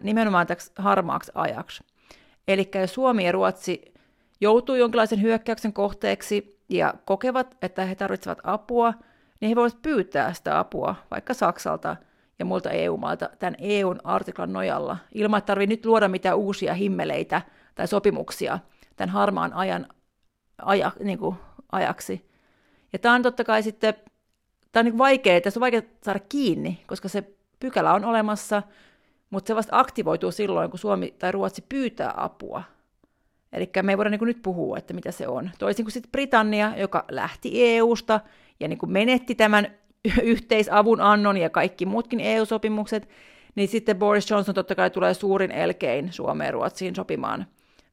nimenomaan 0.02 0.48
täksi 0.48 0.72
harmaaksi 0.76 1.32
ajaksi. 1.36 1.84
Eli 2.48 2.72
jos 2.76 2.94
Suomi 2.94 3.26
ja 3.26 3.32
Ruotsi 3.32 3.94
joutuu 4.42 4.76
jonkinlaisen 4.76 5.22
hyökkäyksen 5.22 5.74
kohteeksi 5.74 6.60
ja 6.70 6.94
kokevat, 7.06 7.58
että 7.62 7.86
he 7.86 7.96
tarvitsevat 7.96 8.39
apua, 8.44 8.94
niin 9.44 9.50
he 9.50 9.56
voivat 9.56 9.82
pyytää 9.82 10.34
sitä 10.34 10.60
apua 10.60 10.96
vaikka 11.12 11.34
Saksalta 11.34 11.96
ja 12.40 12.46
muilta 12.46 12.70
EU-mailta 12.70 13.30
tämän 13.40 13.56
EUn 13.60 14.00
artiklan 14.04 14.54
nojalla, 14.54 14.98
ilman 15.14 15.38
että 15.38 15.46
tarvitsee 15.46 15.76
nyt 15.76 15.86
luoda 15.86 16.08
mitään 16.08 16.38
uusia 16.38 16.74
himmeleitä 16.74 17.42
tai 17.76 17.88
sopimuksia 17.88 18.60
tämän 18.96 19.10
harmaan 19.10 19.54
ajan 19.54 19.88
aja, 20.62 20.92
niin 21.00 21.20
kuin 21.20 21.36
ajaksi. 21.72 22.30
Ja 22.94 23.00
tämä 23.00 23.16
on 23.16 23.22
totta 23.22 23.44
kai 23.44 23.64
sitten, 23.64 23.94
tämä 24.72 24.82
on 24.82 24.86
niin 24.86 24.98
vaikea, 24.98 25.42
tässä 25.42 25.60
on 25.60 25.62
vaikea 25.62 25.82
saada 26.04 26.20
kiinni, 26.30 26.84
koska 26.88 27.08
se 27.08 27.24
pykälä 27.60 27.94
on 27.94 28.06
olemassa, 28.06 28.64
mutta 29.30 29.48
se 29.48 29.56
vasta 29.56 29.80
aktivoituu 29.80 30.32
silloin, 30.32 30.70
kun 30.70 30.80
Suomi 30.80 31.16
tai 31.20 31.32
Ruotsi 31.32 31.64
pyytää 31.70 32.14
apua. 32.18 32.64
Eli 33.54 33.70
me 33.82 33.92
ei 33.92 33.98
voida 33.98 34.10
niin 34.10 34.22
nyt 34.22 34.42
puhua, 34.42 34.78
että 34.78 34.94
mitä 34.94 35.12
se 35.12 35.28
on. 35.28 35.52
Toisin 35.60 35.86
kuin 35.86 35.94
sitten 35.94 36.12
Britannia, 36.12 36.74
joka 36.78 37.06
lähti 37.12 37.52
EUsta 37.64 38.20
ja 38.60 38.68
niin 38.68 38.80
kuin 38.80 38.92
menetti 38.92 39.36
tämän 39.36 39.68
yhteisavun 40.24 41.02
annon 41.02 41.38
ja 41.38 41.50
kaikki 41.50 41.86
muutkin 41.86 42.20
EU-sopimukset, 42.20 43.10
niin 43.56 43.68
sitten 43.68 43.98
Boris 43.98 44.30
Johnson 44.30 44.56
totta 44.56 44.76
kai 44.76 44.89
tulee 44.89 45.13
suurin 45.13 45.52
elkein 45.52 46.13
Suomeen 46.13 46.48
ja 46.48 46.52
Ruotsiin 46.52 46.96
sopimaan 46.96 47.46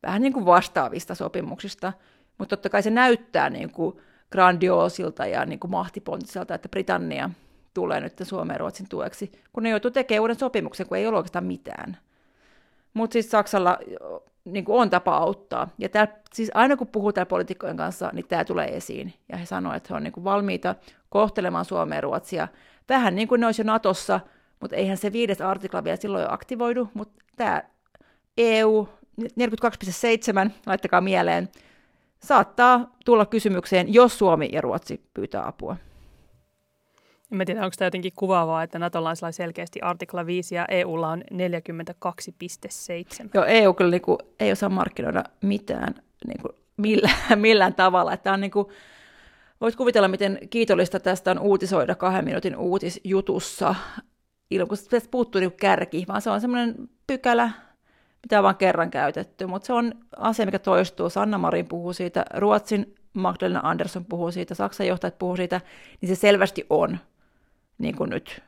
vähän 0.02 0.22
niin 0.22 0.32
kuin 0.32 0.46
vastaavista 0.46 1.14
sopimuksista, 1.14 1.92
mutta 2.38 2.56
totta 2.56 2.68
kai 2.68 2.82
se 2.82 2.90
näyttää 2.90 3.50
niin 3.50 3.70
kuin 3.70 3.96
grandioosilta 4.32 5.26
ja 5.26 5.44
niin 5.44 5.60
kuin 5.60 5.70
mahtipontiselta, 5.70 6.54
että 6.54 6.68
Britannia 6.68 7.30
tulee 7.74 8.00
nyt 8.00 8.20
Suomeen 8.22 8.54
ja 8.54 8.58
Ruotsin 8.58 8.88
tueksi, 8.88 9.32
kun 9.52 9.62
ne 9.62 9.70
joutuu 9.70 9.90
tekemään 9.90 10.20
uuden 10.20 10.38
sopimuksen, 10.38 10.86
kun 10.86 10.96
ei 10.96 11.06
ole 11.06 11.16
oikeastaan 11.16 11.44
mitään. 11.44 11.96
Mutta 12.94 13.12
siis 13.12 13.30
Saksalla 13.30 13.78
niin 14.44 14.64
kuin 14.64 14.80
on 14.80 14.90
tapa 14.90 15.16
auttaa. 15.16 15.68
Ja 15.78 15.88
tää, 15.88 16.08
siis 16.32 16.50
aina 16.54 16.76
kun 16.76 16.86
puhuu 16.86 17.12
täällä 17.12 17.28
poliitikkojen 17.28 17.76
kanssa, 17.76 18.10
niin 18.12 18.26
tämä 18.28 18.44
tulee 18.44 18.76
esiin. 18.76 19.14
Ja 19.28 19.38
he 19.38 19.46
sanoo, 19.46 19.74
että 19.74 19.86
he 19.90 19.96
on 19.96 20.02
niin 20.02 20.12
kuin 20.12 20.24
valmiita 20.24 20.74
kohtelemaan 21.08 21.64
Suomea 21.64 21.96
ja 21.96 22.00
Ruotsia. 22.00 22.48
Vähän 22.88 23.14
niin 23.14 23.28
kuin 23.28 23.40
ne 23.40 23.46
olisi 23.46 23.62
jo 23.62 23.66
Natossa, 23.66 24.20
mutta 24.60 24.76
eihän 24.76 24.96
se 24.96 25.12
viides 25.12 25.40
artikla 25.40 25.84
vielä 25.84 25.96
silloin 25.96 26.22
jo 26.22 26.28
aktivoidu. 26.30 26.88
Mutta 26.94 27.24
tämä 27.36 27.62
EU 28.38 28.88
42.7, 29.20 30.50
laittakaa 30.66 31.00
mieleen, 31.00 31.48
saattaa 32.18 32.96
tulla 33.04 33.26
kysymykseen, 33.26 33.94
jos 33.94 34.18
Suomi 34.18 34.48
ja 34.52 34.60
Ruotsi 34.60 35.00
pyytää 35.14 35.46
apua. 35.46 35.76
En 37.32 37.38
mä 37.38 37.44
tiedä, 37.44 37.64
onko 37.64 37.74
tämä 37.78 37.86
jotenkin 37.86 38.12
kuvaavaa, 38.16 38.62
että 38.62 38.78
Natolla 38.78 39.10
on 39.22 39.32
selkeästi 39.32 39.80
artikla 39.80 40.26
5 40.26 40.54
ja 40.54 40.64
EUlla 40.68 41.08
on 41.08 41.22
42,7. 41.32 43.28
Joo, 43.34 43.44
EU 43.44 43.74
kyllä 43.74 43.90
niin 43.90 44.02
kuin, 44.02 44.18
ei 44.40 44.52
osaa 44.52 44.68
markkinoida 44.68 45.24
mitään 45.42 45.94
niin 46.26 46.42
kuin, 46.42 46.52
millään, 46.76 47.38
millään 47.40 47.74
tavalla. 47.74 48.12
Että 48.12 48.32
on 48.32 48.40
niin 48.40 48.50
kuin, 48.50 48.66
voit 49.60 49.76
kuvitella, 49.76 50.08
miten 50.08 50.38
kiitollista 50.50 51.00
tästä 51.00 51.30
on 51.30 51.38
uutisoida 51.38 51.94
kahden 51.94 52.24
minuutin 52.24 52.56
uutisjutussa, 52.56 53.74
ilman 54.50 54.68
kun 54.68 54.78
tästä 54.90 55.10
puuttuu 55.10 55.40
niin 55.40 55.52
kärki, 55.52 56.04
vaan 56.08 56.22
se 56.22 56.30
on 56.30 56.40
semmoinen 56.40 56.74
pykälä, 57.06 57.50
mitä 58.22 58.38
on 58.38 58.44
vain 58.44 58.56
kerran 58.56 58.90
käytetty, 58.90 59.46
mutta 59.46 59.66
se 59.66 59.72
on 59.72 59.92
asia, 60.16 60.46
mikä 60.46 60.58
toistuu. 60.58 61.10
Sanna 61.10 61.38
Marin 61.38 61.68
puhuu 61.68 61.92
siitä, 61.92 62.24
Ruotsin 62.34 62.94
Magdalena 63.12 63.60
Andersson 63.62 64.04
puhuu 64.04 64.30
siitä, 64.30 64.54
Saksan 64.54 64.86
johtajat 64.86 65.18
puhuu 65.18 65.36
siitä, 65.36 65.60
niin 66.00 66.08
se 66.08 66.14
selvästi 66.14 66.66
on 66.70 66.98
niin 67.80 67.96
kuin 67.96 68.10
nyt 68.10 68.42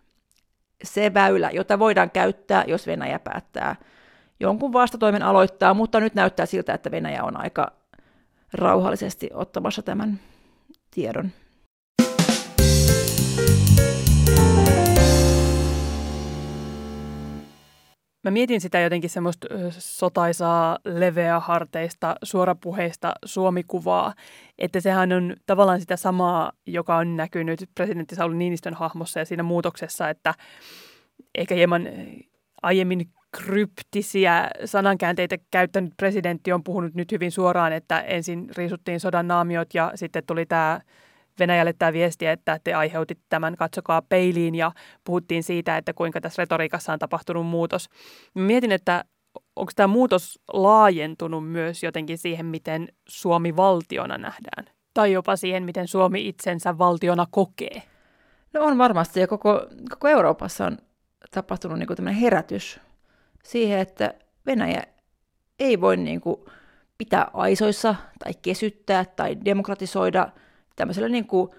se 0.84 1.14
väylä, 1.14 1.50
jota 1.50 1.78
voidaan 1.78 2.10
käyttää, 2.10 2.64
jos 2.66 2.86
Venäjä 2.86 3.18
päättää 3.18 3.76
jonkun 4.40 4.72
vastatoimen 4.72 5.22
aloittaa, 5.22 5.74
mutta 5.74 6.00
nyt 6.00 6.14
näyttää 6.14 6.46
siltä, 6.46 6.74
että 6.74 6.90
Venäjä 6.90 7.24
on 7.24 7.36
aika 7.36 7.72
rauhallisesti 8.52 9.30
ottamassa 9.34 9.82
tämän 9.82 10.20
tiedon. 10.90 11.30
Mä 18.24 18.30
mietin 18.30 18.60
sitä 18.60 18.80
jotenkin 18.80 19.10
semmoista 19.10 19.46
sotaisaa, 19.78 20.78
leveäharteista, 20.84 22.16
suorapuheista 22.22 23.12
Suomikuvaa, 23.24 24.14
että 24.58 24.80
sehän 24.80 25.12
on 25.12 25.36
tavallaan 25.46 25.80
sitä 25.80 25.96
samaa, 25.96 26.52
joka 26.66 26.96
on 26.96 27.16
näkynyt 27.16 27.70
presidentti 27.74 28.14
Sauli 28.14 28.36
Niinistön 28.36 28.74
hahmossa 28.74 29.18
ja 29.18 29.24
siinä 29.24 29.42
muutoksessa, 29.42 30.10
että 30.10 30.34
ehkä 31.34 31.54
hieman 31.54 31.88
aiemmin 32.62 33.08
kryptisiä 33.36 34.50
sanankäänteitä 34.64 35.38
käyttänyt 35.50 35.92
presidentti 35.96 36.52
on 36.52 36.64
puhunut 36.64 36.94
nyt 36.94 37.12
hyvin 37.12 37.32
suoraan, 37.32 37.72
että 37.72 38.00
ensin 38.00 38.48
riisuttiin 38.56 39.00
sodan 39.00 39.28
naamiot 39.28 39.74
ja 39.74 39.92
sitten 39.94 40.22
tuli 40.26 40.46
tämä 40.46 40.80
Venäjälle 41.38 41.72
tämä 41.72 41.92
viesti, 41.92 42.26
että 42.26 42.60
te 42.64 42.74
aiheutit 42.74 43.18
tämän, 43.28 43.56
katsokaa 43.56 44.02
peiliin 44.02 44.54
ja 44.54 44.72
puhuttiin 45.04 45.42
siitä, 45.42 45.76
että 45.76 45.92
kuinka 45.92 46.20
tässä 46.20 46.42
retoriikassa 46.42 46.92
on 46.92 46.98
tapahtunut 46.98 47.46
muutos. 47.46 47.88
Mietin, 48.34 48.72
että 48.72 49.04
onko 49.56 49.72
tämä 49.76 49.86
muutos 49.86 50.40
laajentunut 50.52 51.48
myös 51.48 51.82
jotenkin 51.82 52.18
siihen, 52.18 52.46
miten 52.46 52.88
Suomi 53.08 53.56
valtiona 53.56 54.18
nähdään? 54.18 54.64
Tai 54.94 55.12
jopa 55.12 55.36
siihen, 55.36 55.64
miten 55.64 55.88
Suomi 55.88 56.28
itsensä 56.28 56.78
valtiona 56.78 57.26
kokee? 57.30 57.82
No 58.52 58.64
on 58.64 58.78
varmasti, 58.78 59.20
ja 59.20 59.26
koko, 59.26 59.66
koko 59.90 60.08
Euroopassa 60.08 60.66
on 60.66 60.78
tapahtunut 61.30 61.78
niin 61.78 61.86
kuin 61.86 62.08
herätys 62.08 62.80
siihen, 63.44 63.78
että 63.78 64.14
Venäjä 64.46 64.82
ei 65.58 65.80
voi 65.80 65.96
niin 65.96 66.20
kuin 66.20 66.36
pitää 66.98 67.30
aisoissa 67.32 67.94
tai 68.18 68.32
kesyttää 68.42 69.04
tai 69.04 69.36
demokratisoida 69.44 70.28
tämmöisellä 70.76 71.08
niin 71.08 71.26
kuin 71.26 71.50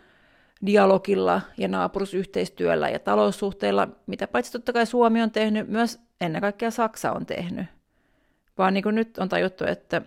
dialogilla 0.65 1.41
ja 1.57 1.67
naapurusyhteistyöllä 1.67 2.89
ja 2.89 2.99
taloussuhteilla, 2.99 3.87
mitä 4.07 4.27
paitsi 4.27 4.51
totta 4.51 4.73
kai 4.73 4.85
Suomi 4.85 5.21
on 5.21 5.31
tehnyt, 5.31 5.67
myös 5.67 5.99
ennen 6.21 6.41
kaikkea 6.41 6.71
Saksa 6.71 7.11
on 7.11 7.25
tehnyt. 7.25 7.65
Vaan 8.57 8.73
niin 8.73 8.83
kuin 8.83 8.95
nyt 8.95 9.17
on 9.17 9.29
tajuttu, 9.29 9.65
että 9.65 10.01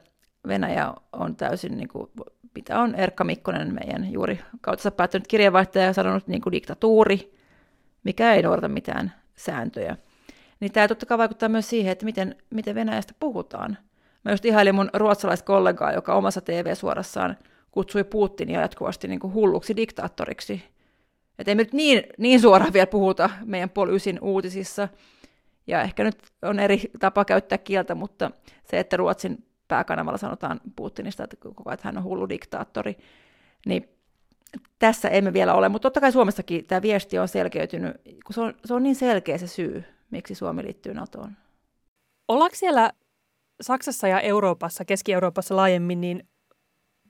Venäjä 0.48 0.94
on 1.12 1.36
täysin, 1.36 1.76
niin 1.76 1.88
kuin, 1.88 2.10
mitä 2.54 2.80
on 2.80 2.94
Erkka 2.94 3.24
Mikkonen, 3.24 3.74
meidän 3.74 4.12
juuri 4.12 4.40
kautta 4.60 4.90
päättänyt 4.90 5.28
kirjeenvaihtaja, 5.28 5.92
sanonut 5.92 6.26
niin 6.26 6.40
kuin 6.40 6.52
diktatuuri, 6.52 7.34
mikä 8.04 8.34
ei 8.34 8.42
noudata 8.42 8.68
mitään 8.68 9.12
sääntöjä. 9.36 9.96
Niin 10.60 10.72
tämä 10.72 10.88
totta 10.88 11.06
kai 11.06 11.18
vaikuttaa 11.18 11.48
myös 11.48 11.70
siihen, 11.70 11.92
että 11.92 12.04
miten, 12.04 12.36
miten 12.50 12.74
Venäjästä 12.74 13.14
puhutaan. 13.20 13.78
Mä 14.24 14.30
just 14.30 14.44
ihailin 14.44 14.74
mun 14.74 14.90
ruotsalaiskollegaa, 14.94 15.92
joka 15.92 16.14
omassa 16.14 16.40
TV-suorassaan 16.40 17.36
kutsui 17.76 18.04
Putinia 18.04 18.60
jatkuvasti 18.60 19.08
niin 19.08 19.20
kuin 19.20 19.32
hulluksi 19.32 19.76
diktaattoriksi. 19.76 20.62
Että 21.38 21.50
ei 21.50 21.54
me 21.54 21.62
nyt 21.62 21.72
niin, 21.72 22.02
niin 22.18 22.40
suoraan 22.40 22.72
vielä 22.72 22.86
puhuta 22.86 23.30
meidän 23.44 23.70
polyysin 23.70 24.18
uutisissa. 24.20 24.88
Ja 25.66 25.82
ehkä 25.82 26.04
nyt 26.04 26.18
on 26.42 26.58
eri 26.58 26.80
tapa 27.00 27.24
käyttää 27.24 27.58
kieltä, 27.58 27.94
mutta 27.94 28.30
se, 28.64 28.78
että 28.78 28.96
Ruotsin 28.96 29.44
pääkanavalla 29.68 30.18
sanotaan 30.18 30.60
Putinista, 30.76 31.24
että 31.24 31.36
koko 31.36 31.70
ajan 31.70 31.78
hän 31.82 31.96
on 31.96 32.04
hullu 32.04 32.28
diktaattori, 32.28 32.96
niin 33.66 33.88
tässä 34.78 35.08
emme 35.08 35.32
vielä 35.32 35.54
ole. 35.54 35.68
Mutta 35.68 35.86
totta 35.86 36.00
kai 36.00 36.12
Suomessakin 36.12 36.66
tämä 36.66 36.82
viesti 36.82 37.18
on 37.18 37.28
selkeytynyt, 37.28 37.96
kun 38.04 38.34
se 38.34 38.40
on, 38.40 38.54
se 38.64 38.74
on 38.74 38.82
niin 38.82 38.96
selkeä 38.96 39.38
se 39.38 39.46
syy, 39.46 39.84
miksi 40.10 40.34
Suomi 40.34 40.64
liittyy 40.64 40.94
NATOon. 40.94 41.32
Ollaanko 42.28 42.56
siellä 42.56 42.92
Saksassa 43.60 44.08
ja 44.08 44.20
Euroopassa, 44.20 44.84
Keski-Euroopassa 44.84 45.56
laajemmin, 45.56 46.00
niin 46.00 46.28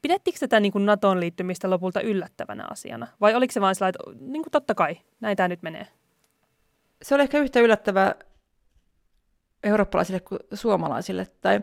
pidettikö 0.02 0.38
tätä 0.38 0.60
niin 0.60 0.72
kuin 0.72 0.86
NATOon 0.86 1.20
liittymistä 1.20 1.70
lopulta 1.70 2.00
yllättävänä 2.00 2.66
asiana? 2.70 3.06
Vai 3.20 3.34
oliko 3.34 3.52
se 3.52 3.60
vain 3.60 3.74
sellainen, 3.74 4.00
että 4.00 4.24
niin 4.24 4.42
kuin 4.42 4.50
totta 4.50 4.74
kai, 4.74 4.96
näin 5.20 5.36
tämä 5.36 5.48
nyt 5.48 5.62
menee? 5.62 5.86
Se 7.02 7.14
oli 7.14 7.22
ehkä 7.22 7.38
yhtä 7.38 7.60
yllättävää 7.60 8.14
eurooppalaisille 9.62 10.20
kuin 10.20 10.40
suomalaisille. 10.54 11.26
Tai, 11.40 11.60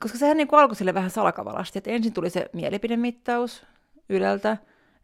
koska 0.00 0.18
sehän 0.18 0.36
niin 0.36 0.48
kuin 0.48 0.60
alkoi 0.60 0.76
sille 0.76 0.94
vähän 0.94 1.10
salakavalasti, 1.10 1.78
että 1.78 1.90
ensin 1.90 2.12
tuli 2.12 2.30
se 2.30 2.46
mielipidemittaus 2.52 3.66
Yleltä, 4.08 4.56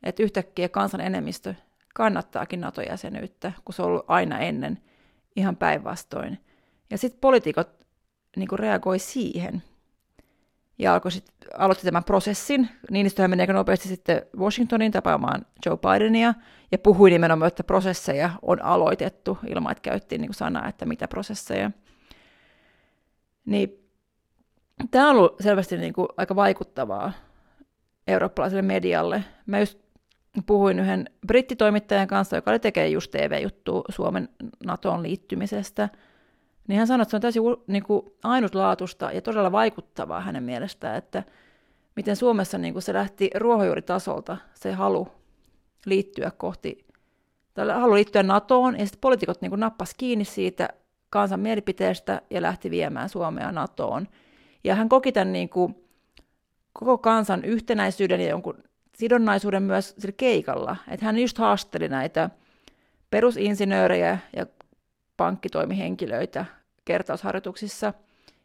että 0.03 0.23
yhtäkkiä 0.23 0.69
kansan 0.69 1.01
enemmistö 1.01 1.55
kannattaakin 1.95 2.61
NATO-jäsenyyttä, 2.61 3.53
kun 3.65 3.75
se 3.75 3.83
on 3.83 3.89
ollut 3.89 4.05
aina 4.09 4.39
ennen 4.39 4.79
ihan 5.37 5.57
päinvastoin. 5.57 6.39
Ja 6.91 6.99
sitten 6.99 7.21
poliitikot 7.21 7.87
niin 8.37 8.59
reagoi 8.59 8.99
siihen 8.99 9.63
ja 10.83 10.95
alkoi 10.95 11.13
sit, 11.13 11.25
aloitti 11.59 11.85
tämän 11.85 12.05
prosessin. 12.05 12.69
Niinistöhän 12.91 13.31
meni 13.31 13.43
aika 13.43 13.53
nopeasti 13.53 13.89
sitten 13.89 14.23
Washingtoniin 14.39 14.93
tapaamaan 14.93 15.47
Joe 15.67 15.77
Bidenia 15.77 16.35
ja 16.73 16.79
puhui 16.79 17.11
nimenomaan, 17.11 17.49
että 17.49 17.65
prosesseja 17.65 18.31
on 18.43 18.63
aloitettu 18.63 19.39
ilman, 19.47 19.73
että 19.73 19.83
käyttiin 19.83 20.21
niin 20.21 20.35
sanaa, 20.35 20.69
että 20.69 20.87
mitä 20.87 21.09
prosesseja. 21.09 21.71
Niin 23.45 23.89
tämä 24.91 25.11
on 25.11 25.17
ollut 25.17 25.37
selvästi 25.41 25.77
niin 25.77 25.93
kuin 25.93 26.09
aika 26.17 26.37
vaikuttavaa 26.37 27.13
eurooppalaiselle 28.07 28.63
medialle. 28.63 29.25
Mä 29.47 29.61
just 29.61 29.79
puhuin 30.47 30.79
yhden 30.79 31.11
brittitoimittajan 31.27 32.09
kanssa, 32.09 32.37
joka 32.37 32.51
oli 32.51 32.59
tekee 32.59 32.89
just 32.89 33.11
TV-juttu 33.11 33.85
Suomen 33.89 34.29
NATOon 34.67 35.03
liittymisestä, 35.03 35.89
niin 36.69 36.79
hän 36.79 36.87
sanoi, 36.87 37.03
että 37.03 37.11
se 37.11 37.17
on 37.17 37.21
täysin 37.21 37.43
niin 37.67 37.83
kuin 37.83 38.03
ainutlaatuista 38.23 39.13
ja 39.13 39.23
todella 39.23 39.53
vaikuttavaa 39.53 40.21
hänen 40.21 40.43
mielestään, 40.43 40.97
että 40.97 41.23
miten 41.97 42.17
Suomessa 42.17 42.59
niin 42.59 42.75
kuin 42.75 42.83
se 42.83 42.93
lähti 42.93 43.31
ruohonjuuritasolta 43.35 44.37
se 44.55 44.73
halu 44.73 45.09
liittyä 45.87 46.31
kohti, 46.37 46.87
tai 47.55 47.67
halu 47.69 47.95
liittyä 47.95 48.23
NATOon, 48.23 48.79
ja 48.79 48.87
sitten 48.87 49.01
poliitikot 49.01 49.41
niin 49.41 49.53
nappas 49.57 49.95
kiinni 49.95 50.25
siitä 50.25 50.69
kansan 51.11 51.41
mielipiteestä 51.41 52.23
ja 52.31 52.43
lähti 52.43 52.71
viemään 52.71 53.09
Suomea 53.09 53.53
NATOon. 53.53 54.09
Ja 54.65 54.75
hän 54.75 54.89
koki 54.89 55.13
tämän 55.13 55.33
niin 55.33 55.49
kuin 55.49 55.75
koko 56.73 56.99
kansan 56.99 57.45
yhtenäisyyden 57.45 58.21
ja 58.21 58.29
jonkun 58.29 58.65
sidonnaisuuden 58.95 59.63
myös 59.63 59.95
sillä 59.99 60.15
keikalla. 60.17 60.77
Että 60.91 61.07
hän 61.07 61.19
just 61.19 61.39
haasteli 61.39 61.89
näitä 61.89 62.31
perusinsinöörejä 63.11 64.19
ja 64.37 64.47
pankkitoimihenkilöitä 65.23 66.45
kertausharjoituksissa, 66.85 67.95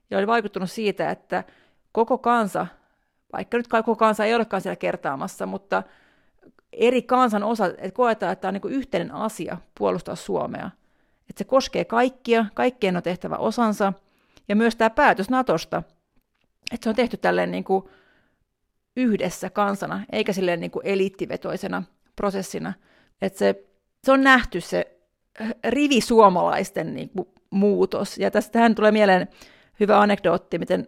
ja 0.10 0.18
oli 0.18 0.28
vaikuttunut 0.28 0.72
siitä, 0.72 1.12
että 1.12 1.44
koko 1.92 2.18
kansa, 2.18 2.68
vaikka 3.34 3.58
nyt 3.58 3.68
koko 3.68 3.96
kansa 3.96 4.26
ei 4.26 4.36
olekaan 4.36 4.62
siellä 4.62 4.76
kertaamassa, 4.76 5.46
mutta 5.46 5.84
eri 6.74 7.02
kansan 7.02 7.44
osa, 7.44 7.66
että 7.66 7.92
koetaan, 7.92 8.34
että 8.34 8.42
tämä 8.42 8.50
on 8.50 8.54
niin 8.54 8.74
yhteinen 8.74 9.12
asia 9.12 9.58
puolustaa 9.78 10.16
Suomea. 10.16 10.70
Että 11.30 11.38
se 11.38 11.44
koskee 11.44 11.86
kaikkia, 11.86 12.46
kaikkien 12.54 12.98
on 12.98 13.04
tehtävä 13.04 13.36
osansa, 13.36 13.94
ja 14.48 14.56
myös 14.56 14.76
tämä 14.76 14.90
päätös 14.90 15.30
Natosta, 15.30 15.84
että 16.72 16.84
se 16.84 16.90
on 16.90 16.96
tehty 16.96 17.18
tälleen 17.18 17.52
niin 17.52 17.64
kuin 17.64 17.84
yhdessä 18.98 19.50
kansana, 19.50 20.06
eikä 20.12 20.34
silleen 20.34 20.60
niin 20.60 20.72
kuin 20.72 20.86
eliittivetoisena 20.86 21.84
prosessina. 22.16 22.74
Että 23.22 23.40
se, 23.40 23.64
se 24.04 24.12
on 24.12 24.24
nähty 24.24 24.62
se 24.62 24.97
rivi 25.70 26.02
suomalaisten 26.02 26.94
niin 26.94 27.10
kuin, 27.10 27.28
muutos. 27.50 28.18
Ja 28.18 28.32
tästähän 28.32 28.76
tulee 28.76 28.92
mieleen 28.92 29.28
hyvä 29.80 30.02
anekdootti, 30.02 30.60
miten 30.60 30.88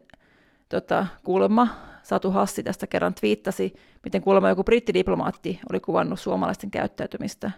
tota, 0.69 1.05
kuulemma 1.23 1.67
Satu 2.03 2.31
Hassi 2.31 2.63
tästä 2.63 2.87
kerran 2.87 3.13
twiittasi, 3.13 3.73
miten 4.03 4.21
kuulemma 4.21 4.49
joku 4.49 4.63
brittidiplomaatti 4.63 5.59
oli 5.71 5.79
kuvannut 5.79 6.19
suomalaisten 6.19 6.71
käyttäytymistä. 6.71 7.51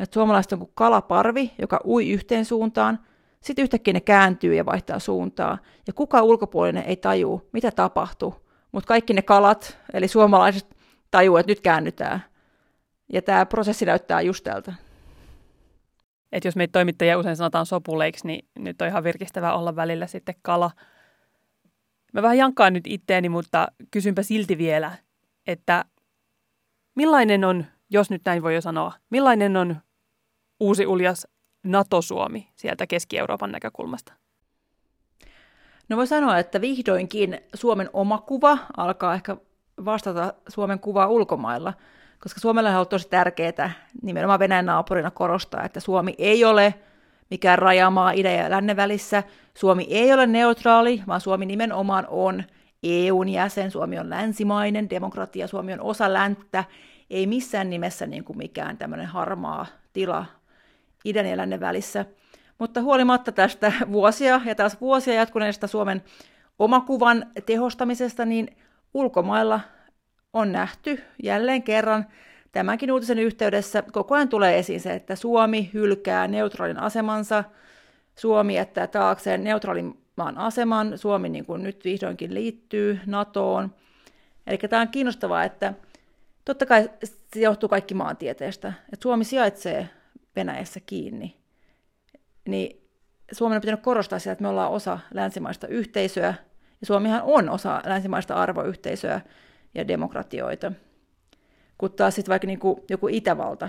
Että 0.00 0.14
suomalaiset 0.14 0.52
on 0.52 0.58
kuin 0.58 0.70
kalaparvi, 0.74 1.52
joka 1.58 1.80
ui 1.84 2.10
yhteen 2.10 2.44
suuntaan, 2.44 2.98
sitten 3.40 3.62
yhtäkkiä 3.62 3.92
ne 3.94 4.00
kääntyy 4.00 4.54
ja 4.54 4.66
vaihtaa 4.66 4.98
suuntaa, 4.98 5.58
ja 5.86 5.92
kuka 5.92 6.22
ulkopuolinen 6.22 6.84
ei 6.84 6.96
taju, 6.96 7.48
mitä 7.52 7.70
tapahtuu, 7.70 8.34
mutta 8.72 8.88
kaikki 8.88 9.12
ne 9.12 9.22
kalat, 9.22 9.78
eli 9.92 10.08
suomalaiset, 10.08 10.76
tajuu, 11.10 11.36
että 11.36 11.50
nyt 11.50 11.60
käännytään. 11.60 12.24
Ja 13.12 13.22
tämä 13.22 13.46
prosessi 13.46 13.84
näyttää 13.84 14.20
just 14.20 14.44
tältä. 14.44 14.74
Et 16.34 16.44
jos 16.44 16.56
meitä 16.56 16.72
toimittajia 16.72 17.18
usein 17.18 17.36
sanotaan 17.36 17.66
sopuleiksi, 17.66 18.26
niin 18.26 18.48
nyt 18.58 18.82
on 18.82 18.88
ihan 18.88 19.04
virkistävää 19.04 19.54
olla 19.54 19.76
välillä 19.76 20.06
sitten 20.06 20.34
kala. 20.42 20.70
Mä 22.12 22.22
vähän 22.22 22.38
jankkaan 22.38 22.72
nyt 22.72 22.86
itteeni, 22.86 23.28
mutta 23.28 23.68
kysynpä 23.90 24.22
silti 24.22 24.58
vielä, 24.58 24.92
että 25.46 25.84
millainen 26.94 27.44
on, 27.44 27.64
jos 27.90 28.10
nyt 28.10 28.22
näin 28.24 28.42
voi 28.42 28.54
jo 28.54 28.60
sanoa, 28.60 28.92
millainen 29.10 29.56
on 29.56 29.76
uusi 30.60 30.86
uljas 30.86 31.26
NATO-Suomi 31.62 32.48
sieltä 32.56 32.86
Keski-Euroopan 32.86 33.52
näkökulmasta? 33.52 34.12
No 35.88 35.96
voi 35.96 36.06
sanoa, 36.06 36.38
että 36.38 36.60
vihdoinkin 36.60 37.40
Suomen 37.54 37.90
oma 37.92 38.18
kuva 38.18 38.58
alkaa 38.76 39.14
ehkä 39.14 39.36
vastata 39.84 40.34
Suomen 40.48 40.80
kuvaa 40.80 41.06
ulkomailla, 41.06 41.74
koska 42.24 42.40
Suomella 42.40 42.70
on 42.70 42.76
ollut 42.76 42.88
tosi 42.88 43.08
tärkeää 43.08 43.70
nimenomaan 44.02 44.38
Venäjän 44.38 44.66
naapurina 44.66 45.10
korostaa, 45.10 45.64
että 45.64 45.80
Suomi 45.80 46.14
ei 46.18 46.44
ole 46.44 46.74
mikään 47.30 47.58
rajamaa 47.58 48.10
idän 48.10 48.34
ja 48.34 48.50
lännen 48.50 48.76
välissä. 48.76 49.22
Suomi 49.54 49.86
ei 49.90 50.12
ole 50.12 50.26
neutraali, 50.26 51.02
vaan 51.06 51.20
Suomi 51.20 51.46
nimenomaan 51.46 52.06
on 52.08 52.44
EUn 52.82 53.28
jäsen, 53.28 53.70
Suomi 53.70 53.98
on 53.98 54.10
länsimainen 54.10 54.90
demokratia, 54.90 55.48
Suomi 55.48 55.72
on 55.72 55.80
osa 55.80 56.12
länttä, 56.12 56.64
ei 57.10 57.26
missään 57.26 57.70
nimessä 57.70 58.06
niin 58.06 58.24
kuin 58.24 58.38
mikään 58.38 58.78
tämmöinen 58.78 59.06
harmaa 59.06 59.66
tila 59.92 60.26
idän 61.04 61.26
ja 61.26 61.36
lännen 61.36 61.60
välissä, 61.60 62.04
Mutta 62.58 62.82
huolimatta 62.82 63.32
tästä 63.32 63.72
vuosia 63.92 64.40
ja 64.44 64.54
taas 64.54 64.80
vuosia 64.80 65.14
jatkuneesta 65.14 65.66
Suomen 65.66 66.02
omakuvan 66.58 67.26
tehostamisesta, 67.46 68.24
niin 68.24 68.56
ulkomailla 68.94 69.60
on 70.34 70.52
nähty 70.52 71.02
jälleen 71.22 71.62
kerran. 71.62 72.06
Tämänkin 72.52 72.92
uutisen 72.92 73.18
yhteydessä 73.18 73.82
koko 73.92 74.14
ajan 74.14 74.28
tulee 74.28 74.58
esiin 74.58 74.80
se, 74.80 74.94
että 74.94 75.16
Suomi 75.16 75.70
hylkää 75.74 76.28
neutraalin 76.28 76.80
asemansa, 76.80 77.44
Suomi 78.16 78.54
jättää 78.54 78.86
taakseen 78.86 79.44
neutraalin 79.44 79.98
maan 80.16 80.38
aseman, 80.38 80.98
Suomi 80.98 81.28
niin 81.28 81.46
kuin 81.46 81.62
nyt 81.62 81.84
vihdoinkin 81.84 82.34
liittyy 82.34 83.00
NATOon. 83.06 83.74
Eli 84.46 84.58
tämä 84.58 84.82
on 84.82 84.88
kiinnostavaa, 84.88 85.44
että 85.44 85.74
totta 86.44 86.66
kai 86.66 86.90
se 87.34 87.40
johtuu 87.40 87.68
kaikki 87.68 87.94
maantieteestä, 87.94 88.68
että 88.68 89.02
Suomi 89.02 89.24
sijaitsee 89.24 89.88
Venäjässä 90.36 90.80
kiinni, 90.86 91.36
niin 92.48 92.88
Suomen 93.32 93.56
on 93.56 93.60
pitänyt 93.60 93.82
korostaa 93.82 94.18
sitä, 94.18 94.32
että 94.32 94.42
me 94.42 94.48
ollaan 94.48 94.72
osa 94.72 94.98
länsimaista 95.14 95.66
yhteisöä, 95.66 96.34
ja 96.80 96.86
Suomihan 96.86 97.22
on 97.22 97.50
osa 97.50 97.82
länsimaista 97.86 98.34
arvoyhteisöä 98.34 99.20
ja 99.74 99.88
demokratioita. 99.88 100.72
Kun 101.78 101.92
taas 101.92 102.14
sitten 102.14 102.30
vaikka 102.30 102.46
niinku 102.46 102.84
joku 102.90 103.08
Itävalta, 103.08 103.68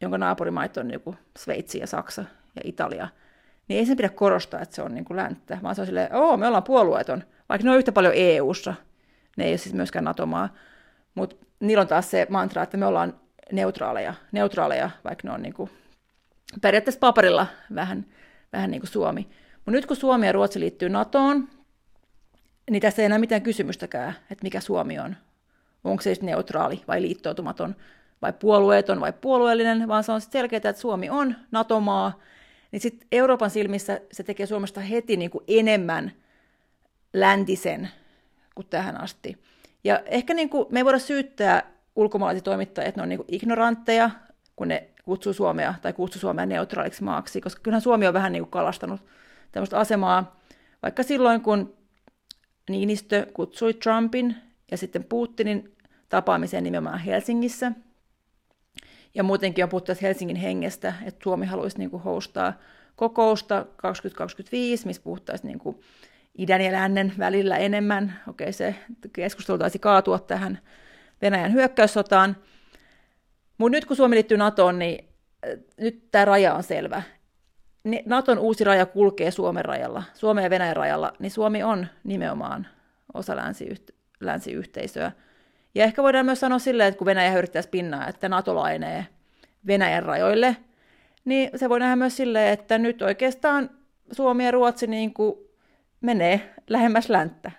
jonka 0.00 0.18
naapurimaita 0.18 0.80
on 0.80 0.90
joku 0.90 1.14
Sveitsi 1.38 1.78
ja 1.78 1.86
Saksa 1.86 2.24
ja 2.56 2.62
Italia, 2.64 3.08
niin 3.68 3.78
ei 3.78 3.86
sen 3.86 3.96
pidä 3.96 4.08
korostaa, 4.08 4.60
että 4.60 4.74
se 4.74 4.82
on 4.82 4.94
niinku 4.94 5.16
länttä, 5.16 5.58
vaan 5.62 5.74
se 5.74 5.80
on 5.80 5.86
silleen, 5.86 6.14
oo, 6.14 6.36
me 6.36 6.46
ollaan 6.46 6.62
puolueeton, 6.62 7.24
vaikka 7.48 7.64
ne 7.64 7.70
on 7.70 7.78
yhtä 7.78 7.92
paljon 7.92 8.14
EU-ssa, 8.16 8.74
ne 9.36 9.44
ei 9.44 9.50
ole 9.50 9.58
siis 9.58 9.74
myöskään 9.74 10.04
NATO-maa, 10.04 10.54
mutta 11.14 11.36
niillä 11.60 11.80
on 11.80 11.88
taas 11.88 12.10
se 12.10 12.26
mantra, 12.30 12.62
että 12.62 12.76
me 12.76 12.86
ollaan 12.86 13.20
neutraaleja, 13.52 14.14
neutraaleja 14.32 14.90
vaikka 15.04 15.28
ne 15.28 15.34
on 15.34 15.42
niinku 15.42 15.70
periaatteessa 16.62 16.98
paperilla 16.98 17.46
vähän, 17.74 18.06
vähän 18.52 18.70
niin 18.70 18.80
kuin 18.80 18.90
Suomi. 18.90 19.28
Mutta 19.56 19.70
nyt 19.70 19.86
kun 19.86 19.96
Suomi 19.96 20.26
ja 20.26 20.32
Ruotsi 20.32 20.60
liittyy 20.60 20.88
NATOon, 20.88 21.48
niin 22.70 22.82
tässä 22.82 23.02
ei 23.02 23.06
enää 23.06 23.18
mitään 23.18 23.42
kysymystäkään, 23.42 24.14
että 24.30 24.42
mikä 24.42 24.60
Suomi 24.60 24.98
on. 24.98 25.16
Onko 25.84 26.02
se 26.02 26.16
neutraali 26.22 26.82
vai 26.88 27.02
liittoutumaton 27.02 27.76
vai 28.22 28.32
puolueeton 28.32 29.00
vai 29.00 29.12
puolueellinen, 29.12 29.88
vaan 29.88 30.04
se 30.04 30.12
on 30.12 30.20
selkeää, 30.20 30.58
että 30.58 30.72
Suomi 30.72 31.10
on 31.10 31.36
NATO-maa, 31.50 32.20
niin 32.72 32.80
sitten 32.80 33.08
Euroopan 33.12 33.50
silmissä 33.50 34.00
se 34.12 34.22
tekee 34.22 34.46
Suomesta 34.46 34.80
heti 34.80 35.16
niin 35.16 35.30
kuin 35.30 35.44
enemmän 35.48 36.12
läntisen 37.12 37.88
kuin 38.54 38.66
tähän 38.66 39.00
asti. 39.00 39.38
Ja 39.84 40.02
ehkä 40.06 40.34
niin 40.34 40.48
kuin, 40.48 40.66
me 40.70 40.80
ei 40.80 40.84
voida 40.84 40.98
syyttää 40.98 41.62
ulkomaalaisia 41.96 42.42
toimittajia, 42.42 42.88
että 42.88 42.98
ne 42.98 43.02
on 43.02 43.08
niin 43.08 43.18
kuin 43.18 43.34
ignorantteja, 43.34 44.10
kun 44.56 44.68
ne 44.68 44.88
kutsuu 45.04 45.32
Suomea 45.32 45.74
tai 45.82 45.92
kutsuu 45.92 46.20
Suomea 46.20 46.46
neutraaliksi 46.46 47.04
maaksi, 47.04 47.40
koska 47.40 47.62
kyllähän 47.62 47.82
Suomi 47.82 48.06
on 48.06 48.14
vähän 48.14 48.32
niin 48.32 48.42
kuin 48.42 48.50
kalastanut 48.50 49.00
tämmöistä 49.52 49.78
asemaa, 49.78 50.40
vaikka 50.82 51.02
silloin 51.02 51.40
kun 51.40 51.79
Niinistö 52.68 53.26
kutsui 53.32 53.74
Trumpin 53.74 54.36
ja 54.70 54.76
sitten 54.76 55.04
Putinin 55.04 55.76
tapaamiseen 56.08 56.64
nimenomaan 56.64 56.98
Helsingissä, 56.98 57.72
ja 59.14 59.22
muutenkin 59.22 59.64
on 59.64 59.70
puhuttu 59.70 59.92
Helsingin 60.02 60.36
hengestä, 60.36 60.94
että 61.04 61.22
Suomi 61.22 61.46
haluaisi 61.46 61.78
niin 61.78 61.90
kuin 61.90 62.02
hostaa 62.02 62.52
kokousta 62.96 63.66
2025, 63.76 64.86
missä 64.86 65.02
puhuttaisiin 65.02 65.48
niin 65.48 65.58
kuin 65.58 65.80
idän 66.38 66.60
ja 66.60 66.72
lännen 66.72 67.12
välillä 67.18 67.56
enemmän. 67.56 68.20
Okei, 68.28 68.52
se 68.52 68.74
keskustelu 69.12 69.58
taisi 69.58 69.78
kaatua 69.78 70.18
tähän 70.18 70.58
Venäjän 71.22 71.52
hyökkäyssotaan, 71.52 72.36
mutta 73.58 73.76
nyt 73.76 73.84
kun 73.84 73.96
Suomi 73.96 74.14
liittyy 74.14 74.36
NATOon, 74.36 74.78
niin 74.78 75.04
äh, 75.48 75.58
nyt 75.80 76.10
tämä 76.10 76.24
raja 76.24 76.54
on 76.54 76.62
selvä. 76.62 77.02
Naton 78.06 78.38
uusi 78.38 78.64
raja 78.64 78.86
kulkee 78.86 79.30
Suomen 79.30 79.64
rajalla, 79.64 80.02
Suomen 80.14 80.44
ja 80.44 80.50
Venäjän 80.50 80.76
rajalla, 80.76 81.12
niin 81.18 81.30
Suomi 81.30 81.62
on 81.62 81.86
nimenomaan 82.04 82.66
osa 83.14 83.34
länsiyht- 83.34 83.94
länsiyhteisöä. 84.20 85.12
Ja 85.74 85.84
ehkä 85.84 86.02
voidaan 86.02 86.26
myös 86.26 86.40
sanoa 86.40 86.58
silleen, 86.58 86.88
että 86.88 86.98
kun 86.98 87.06
Venäjä 87.06 87.38
yrittää 87.38 87.62
spinnaa, 87.62 88.08
että 88.08 88.28
NATO 88.28 88.54
lainee 88.54 89.06
Venäjän 89.66 90.02
rajoille, 90.02 90.56
niin 91.24 91.50
se 91.56 91.68
voi 91.68 91.80
nähdä 91.80 91.96
myös 91.96 92.16
silleen, 92.16 92.52
että 92.52 92.78
nyt 92.78 93.02
oikeastaan 93.02 93.70
Suomi 94.12 94.44
ja 94.44 94.50
Ruotsi 94.50 94.86
niin 94.86 95.14
kuin 95.14 95.34
menee 96.00 96.54
lähemmäs 96.68 97.08
länttä. 97.08 97.50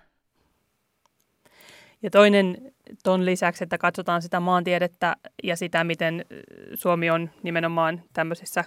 Ja 2.04 2.10
toinen 2.10 2.74
ton 3.04 3.26
lisäksi, 3.26 3.64
että 3.64 3.78
katsotaan 3.78 4.22
sitä 4.22 4.40
maantiedettä 4.40 5.16
ja 5.44 5.56
sitä, 5.56 5.84
miten 5.84 6.26
Suomi 6.74 7.10
on 7.10 7.30
nimenomaan 7.44 8.04
tämmöisissä 8.14 8.64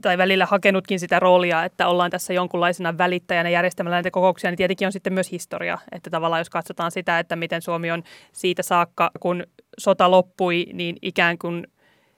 tai 0.00 0.18
välillä 0.18 0.46
hakenutkin 0.46 1.00
sitä 1.00 1.20
roolia, 1.20 1.64
että 1.64 1.88
ollaan 1.88 2.10
tässä 2.10 2.32
jonkunlaisena 2.32 2.98
välittäjänä 2.98 3.48
järjestämällä 3.48 3.96
näitä 3.96 4.10
kokouksia, 4.10 4.50
niin 4.50 4.56
tietenkin 4.56 4.86
on 4.88 4.92
sitten 4.92 5.12
myös 5.12 5.32
historia. 5.32 5.78
Että 5.92 6.10
tavallaan 6.10 6.40
jos 6.40 6.50
katsotaan 6.50 6.90
sitä, 6.90 7.18
että 7.18 7.36
miten 7.36 7.62
Suomi 7.62 7.90
on 7.90 8.02
siitä 8.32 8.62
saakka, 8.62 9.10
kun 9.20 9.46
sota 9.78 10.10
loppui, 10.10 10.66
niin 10.72 10.96
ikään 11.02 11.38
kuin 11.38 11.66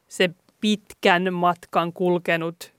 se 0.08 0.30
pitkän 0.60 1.34
matkan 1.34 1.92
kulkenut 1.92 2.74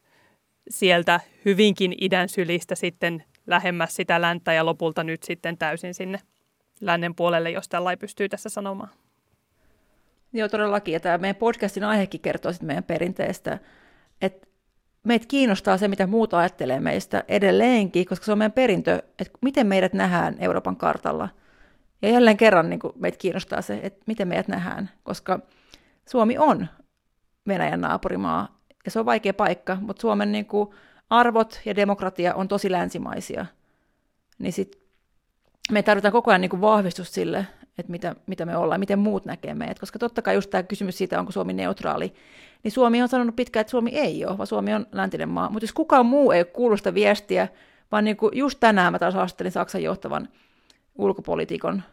sieltä 0.69 1.19
hyvinkin 1.45 1.95
idän 2.01 2.29
sylistä 2.29 2.75
sitten 2.75 3.23
lähemmäs 3.47 3.95
sitä 3.95 4.21
länttä 4.21 4.53
ja 4.53 4.65
lopulta 4.65 5.03
nyt 5.03 5.23
sitten 5.23 5.57
täysin 5.57 5.93
sinne 5.93 6.19
lännen 6.81 7.15
puolelle, 7.15 7.51
jos 7.51 7.69
tällä 7.69 7.97
pystyy 7.97 8.29
tässä 8.29 8.49
sanomaan. 8.49 8.89
Joo, 10.33 10.49
todellakin. 10.49 10.93
Ja 10.93 10.99
tämä 10.99 11.17
meidän 11.17 11.35
podcastin 11.35 11.83
aihekin 11.83 12.21
kertoo 12.21 12.51
sitten 12.51 12.67
meidän 12.67 12.83
perinteestä, 12.83 13.59
että 14.21 14.47
meitä 15.03 15.25
kiinnostaa 15.27 15.77
se, 15.77 15.87
mitä 15.87 16.07
muut 16.07 16.33
ajattelee 16.33 16.79
meistä 16.79 17.23
edelleenkin, 17.27 18.05
koska 18.05 18.25
se 18.25 18.31
on 18.31 18.37
meidän 18.37 18.51
perintö, 18.51 19.03
että 19.19 19.37
miten 19.41 19.67
meidät 19.67 19.93
nähdään 19.93 20.35
Euroopan 20.39 20.75
kartalla. 20.75 21.29
Ja 22.01 22.09
jälleen 22.09 22.37
kerran 22.37 22.69
niin 22.69 22.79
kuin 22.79 22.93
meitä 22.99 23.17
kiinnostaa 23.17 23.61
se, 23.61 23.79
että 23.83 24.03
miten 24.07 24.27
meidät 24.27 24.47
nähdään, 24.47 24.89
koska 25.03 25.39
Suomi 26.09 26.37
on 26.37 26.67
Venäjän 27.47 27.81
naapurimaa, 27.81 28.59
ja 28.85 28.91
se 28.91 28.99
on 28.99 29.05
vaikea 29.05 29.33
paikka, 29.33 29.77
mutta 29.81 30.01
Suomen 30.01 30.31
niin 30.31 30.45
kuin 30.45 30.69
arvot 31.09 31.61
ja 31.65 31.75
demokratia 31.75 32.35
on 32.35 32.47
tosi 32.47 32.71
länsimaisia. 32.71 33.45
Niin 34.39 34.53
sit 34.53 34.81
me 35.71 35.83
tarvitaan 35.83 36.11
koko 36.11 36.31
ajan 36.31 36.41
niin 36.41 36.49
kuin 36.49 36.61
vahvistus 36.61 37.13
sille, 37.13 37.47
että 37.77 37.91
mitä, 37.91 38.15
mitä 38.27 38.45
me 38.45 38.57
ollaan, 38.57 38.79
miten 38.79 38.99
muut 38.99 39.25
näkee 39.25 39.53
meidät. 39.53 39.79
Koska 39.79 39.99
totta 39.99 40.21
kai 40.21 40.35
just 40.35 40.49
tämä 40.49 40.63
kysymys 40.63 40.97
siitä, 40.97 41.19
onko 41.19 41.31
Suomi 41.31 41.53
neutraali, 41.53 42.13
niin 42.63 42.71
Suomi 42.71 43.01
on 43.01 43.09
sanonut 43.09 43.35
pitkään, 43.35 43.61
että 43.61 43.71
Suomi 43.71 43.89
ei 43.93 44.25
ole, 44.25 44.37
vaan 44.37 44.47
Suomi 44.47 44.73
on 44.73 44.87
läntinen 44.91 45.29
maa. 45.29 45.49
Mutta 45.49 45.63
jos 45.63 45.73
kukaan 45.73 46.05
muu 46.05 46.31
ei 46.31 46.45
kuulu 46.45 46.77
sitä 46.77 46.93
viestiä, 46.93 47.47
vaan 47.91 48.03
niin 48.03 48.17
kuin 48.17 48.37
just 48.37 48.59
tänään 48.59 48.93
mä 48.93 48.99
taas 48.99 49.13
haastattelin 49.13 49.51
Saksan 49.51 49.83
johtavan 49.83 50.29
ulkopolitiikon, 50.95 51.83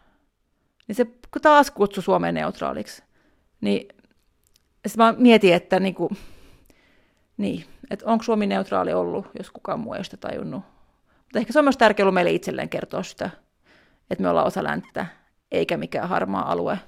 niin 0.87 0.95
se 0.95 1.07
taas 1.41 1.71
kutsui 1.71 2.03
Suomeen 2.03 2.35
neutraaliksi. 2.35 3.03
Niin 3.61 3.87
sitten 4.87 5.05
mä 5.05 5.13
mietin, 5.17 5.53
että, 5.53 5.79
niin 5.79 5.95
kuin, 5.95 6.09
niin, 7.37 7.65
että 7.91 8.05
onko 8.05 8.23
Suomi 8.23 8.47
neutraali 8.47 8.93
ollut, 8.93 9.27
jos 9.37 9.51
kukaan 9.51 9.79
muu 9.79 9.93
ei 9.93 9.97
ole 9.97 10.03
sitä 10.03 10.17
tajunnut. 10.17 10.63
Mutta 11.17 11.39
ehkä 11.39 11.53
se 11.53 11.59
on 11.59 11.65
myös 11.65 11.77
tärkeää 11.77 12.03
ollut 12.03 12.13
meille 12.13 12.31
itselleen 12.31 12.69
kertoa 12.69 13.03
sitä, 13.03 13.29
että 14.09 14.21
me 14.21 14.29
ollaan 14.29 14.47
osa 14.47 14.63
länttä, 14.63 15.05
eikä 15.51 15.77
mikään 15.77 16.09
harmaa 16.09 16.51
alue. 16.51 16.79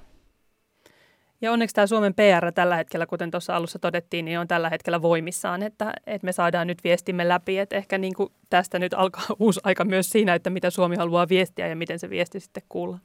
Ja 1.42 1.52
onneksi 1.52 1.74
tämä 1.74 1.86
Suomen 1.86 2.14
PR 2.14 2.52
tällä 2.54 2.76
hetkellä, 2.76 3.06
kuten 3.06 3.30
tuossa 3.30 3.56
alussa 3.56 3.78
todettiin, 3.78 4.24
niin 4.24 4.38
on 4.38 4.48
tällä 4.48 4.70
hetkellä 4.70 5.02
voimissaan, 5.02 5.62
että, 5.62 5.92
että 6.06 6.24
me 6.24 6.32
saadaan 6.32 6.66
nyt 6.66 6.84
viestimme 6.84 7.28
läpi. 7.28 7.58
Että 7.58 7.76
ehkä 7.76 7.98
niin 7.98 8.14
kuin 8.14 8.32
tästä 8.50 8.78
nyt 8.78 8.94
alkaa 8.94 9.22
uusi 9.38 9.60
aika 9.64 9.84
myös 9.84 10.10
siinä, 10.10 10.34
että 10.34 10.50
mitä 10.50 10.70
Suomi 10.70 10.96
haluaa 10.96 11.28
viestiä 11.28 11.66
ja 11.66 11.76
miten 11.76 11.98
se 11.98 12.10
viesti 12.10 12.40
sitten 12.40 12.62
kuulla. 12.68 12.98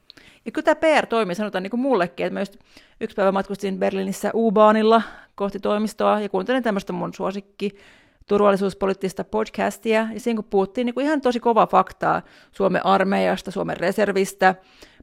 Ja 0.45 0.51
kyllä 0.51 0.65
tämä 0.65 0.75
PR 0.75 1.05
toimii, 1.05 1.35
sanotaan 1.35 1.63
niin 1.63 1.71
kuin 1.71 1.81
mullekin, 1.81 2.25
että 2.25 2.33
mä 2.33 2.41
just 2.41 2.57
yksi 3.01 3.15
päivä 3.15 3.31
matkustin 3.31 3.79
Berliinissä 3.79 4.31
U-baanilla 4.33 5.01
kohti 5.35 5.59
toimistoa 5.59 6.19
ja 6.19 6.29
kuuntelin 6.29 6.63
tämmöistä 6.63 6.93
mun 6.93 7.13
suosikki 7.13 7.77
turvallisuuspoliittista 8.27 9.23
podcastia, 9.23 10.07
ja 10.13 10.19
siinä 10.19 10.35
kun 10.35 10.49
puhuttiin 10.49 10.85
niin 10.85 10.93
kuin 10.93 11.05
ihan 11.05 11.21
tosi 11.21 11.39
kova 11.39 11.67
faktaa 11.67 12.21
Suomen 12.51 12.85
armeijasta, 12.85 13.51
Suomen 13.51 13.77
reservistä, 13.77 14.55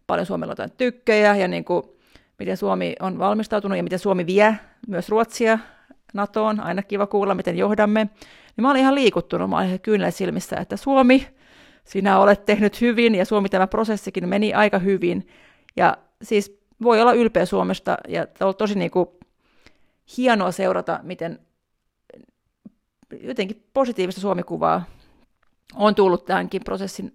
paljon 0.06 0.26
Suomella 0.26 0.54
on 0.58 0.70
tykkejä, 0.78 1.36
ja 1.36 1.48
niin 1.48 1.64
kuin, 1.64 1.82
miten 2.38 2.56
Suomi 2.56 2.94
on 3.00 3.18
valmistautunut, 3.18 3.76
ja 3.76 3.82
miten 3.82 3.98
Suomi 3.98 4.26
vie 4.26 4.58
myös 4.88 5.08
Ruotsia 5.08 5.58
NATOon, 6.14 6.60
aina 6.60 6.82
kiva 6.82 7.06
kuulla, 7.06 7.34
miten 7.34 7.58
johdamme, 7.58 8.04
niin 8.56 8.62
mä 8.62 8.70
olin 8.70 8.80
ihan 8.80 8.94
liikuttunut, 8.94 9.50
mä 9.50 9.56
olin 9.56 9.80
ihan 9.86 10.12
silmissä, 10.12 10.56
että 10.56 10.76
Suomi, 10.76 11.28
sinä 11.84 12.18
olet 12.18 12.44
tehnyt 12.44 12.80
hyvin, 12.80 13.14
ja 13.14 13.24
Suomi 13.24 13.48
tämä 13.48 13.66
prosessikin 13.66 14.28
meni 14.28 14.54
aika 14.54 14.78
hyvin, 14.78 15.28
ja 15.76 15.96
siis 16.22 16.58
voi 16.82 17.00
olla 17.00 17.12
ylpeä 17.12 17.46
Suomesta, 17.46 17.96
ja 18.08 18.26
on 18.40 18.56
tosi 18.56 18.78
niin 18.78 18.90
kuin 18.90 19.06
hienoa 20.16 20.52
seurata, 20.52 21.00
miten 21.02 21.38
jotenkin 23.20 23.64
positiivista 23.72 24.20
Suomikuvaa 24.20 24.84
on 25.74 25.94
tullut 25.94 26.24
tämänkin 26.24 26.64
prosessin 26.64 27.14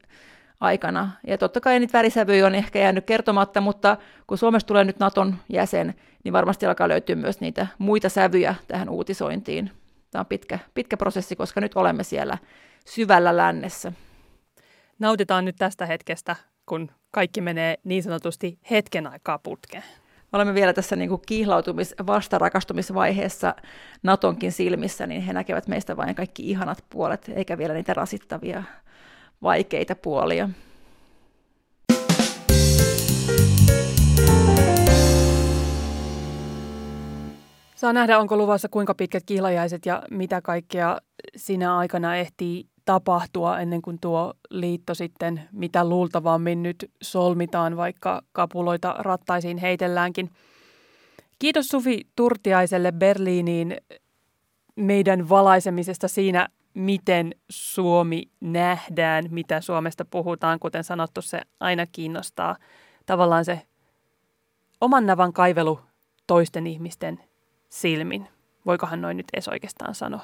aikana. 0.59 1.11
Ja 1.27 1.37
totta 1.37 1.61
kai 1.61 1.79
niitä 1.79 1.97
värisävyjä 1.97 2.47
on 2.47 2.55
ehkä 2.55 2.79
jäänyt 2.79 3.05
kertomatta, 3.05 3.61
mutta 3.61 3.97
kun 4.27 4.37
Suomesta 4.37 4.67
tulee 4.67 4.83
nyt 4.83 4.99
Naton 4.99 5.35
jäsen, 5.49 5.93
niin 6.23 6.33
varmasti 6.33 6.65
alkaa 6.65 6.89
löytyä 6.89 7.15
myös 7.15 7.41
niitä 7.41 7.67
muita 7.77 8.09
sävyjä 8.09 8.55
tähän 8.67 8.89
uutisointiin. 8.89 9.71
tämä 10.11 10.19
on 10.19 10.25
pitkä, 10.25 10.59
pitkä 10.73 10.97
prosessi, 10.97 11.35
koska 11.35 11.61
nyt 11.61 11.75
olemme 11.75 12.03
siellä 12.03 12.37
syvällä 12.85 13.37
lännessä. 13.37 13.91
Nautitaan 14.99 15.45
nyt 15.45 15.55
tästä 15.55 15.85
hetkestä, 15.85 16.35
kun 16.65 16.91
kaikki 17.11 17.41
menee 17.41 17.75
niin 17.83 18.03
sanotusti 18.03 18.59
hetken 18.71 19.07
aikaa 19.07 19.39
putkeen. 19.39 19.83
Olemme 20.33 20.53
vielä 20.53 20.73
tässä 20.73 20.95
niin 20.95 21.09
kuin 21.09 21.21
kihlautumis- 21.31 22.05
vastarakastumisvaiheessa 22.07 23.55
Natonkin 24.03 24.51
silmissä, 24.51 25.07
niin 25.07 25.21
he 25.21 25.33
näkevät 25.33 25.67
meistä 25.67 25.97
vain 25.97 26.15
kaikki 26.15 26.49
ihanat 26.49 26.83
puolet, 26.89 27.31
eikä 27.35 27.57
vielä 27.57 27.73
niitä 27.73 27.93
rasittavia, 27.93 28.63
vaikeita 29.43 29.95
puolia. 29.95 30.49
Saa 37.75 37.93
nähdä, 37.93 38.19
onko 38.19 38.37
luvassa 38.37 38.69
kuinka 38.69 38.95
pitkät 38.95 39.23
kihlajaiset 39.25 39.85
ja 39.85 40.03
mitä 40.11 40.41
kaikkea 40.41 40.97
sinä 41.35 41.77
aikana 41.77 42.15
ehtii 42.15 42.65
tapahtua 42.85 43.59
ennen 43.59 43.81
kuin 43.81 43.97
tuo 44.01 44.33
liitto 44.49 44.93
sitten 44.93 45.41
mitä 45.51 45.85
luultavammin 45.85 46.63
nyt 46.63 46.91
solmitaan, 47.01 47.77
vaikka 47.77 48.21
kapuloita 48.31 48.95
rattaisiin 48.99 49.57
heitelläänkin. 49.57 50.29
Kiitos 51.39 51.67
Sufi 51.67 52.07
Turtiaiselle 52.15 52.91
Berliiniin 52.91 53.77
meidän 54.75 55.29
valaisemisesta 55.29 56.07
siinä, 56.07 56.47
miten 56.73 57.35
Suomi 57.49 58.29
nähdään, 58.39 59.25
mitä 59.29 59.61
Suomesta 59.61 60.05
puhutaan. 60.05 60.59
Kuten 60.59 60.83
sanottu, 60.83 61.21
se 61.21 61.41
aina 61.59 61.85
kiinnostaa 61.85 62.55
tavallaan 63.05 63.45
se 63.45 63.61
oman 64.81 65.05
navan 65.05 65.33
kaivelu 65.33 65.79
toisten 66.27 66.67
ihmisten 66.67 67.19
silmin. 67.69 68.27
Voikohan 68.65 69.01
noin 69.01 69.17
nyt 69.17 69.27
edes 69.33 69.47
oikeastaan 69.47 69.95
sanoa. 69.95 70.21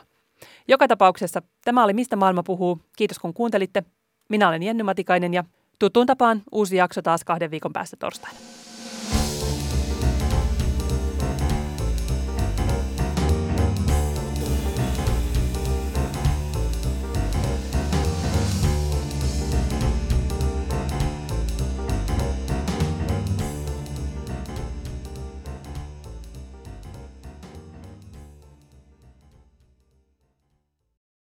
Joka 0.68 0.88
tapauksessa 0.88 1.42
tämä 1.64 1.84
oli 1.84 1.94
Mistä 1.94 2.16
maailma 2.16 2.44
puhuu. 2.44 2.82
Kiitos 2.98 3.20
kun 3.20 3.34
kuuntelitte. 3.34 3.84
Minä 4.30 4.48
olen 4.48 4.64
Jenny 4.64 4.84
Matikainen 4.84 5.34
ja 5.34 5.44
tuttuun 5.80 6.08
tapaan 6.08 6.42
uusi 6.52 6.76
jakso 6.76 7.02
taas 7.02 7.24
kahden 7.24 7.52
viikon 7.52 7.74
päästä 7.74 7.98
torstaina. 8.00 8.40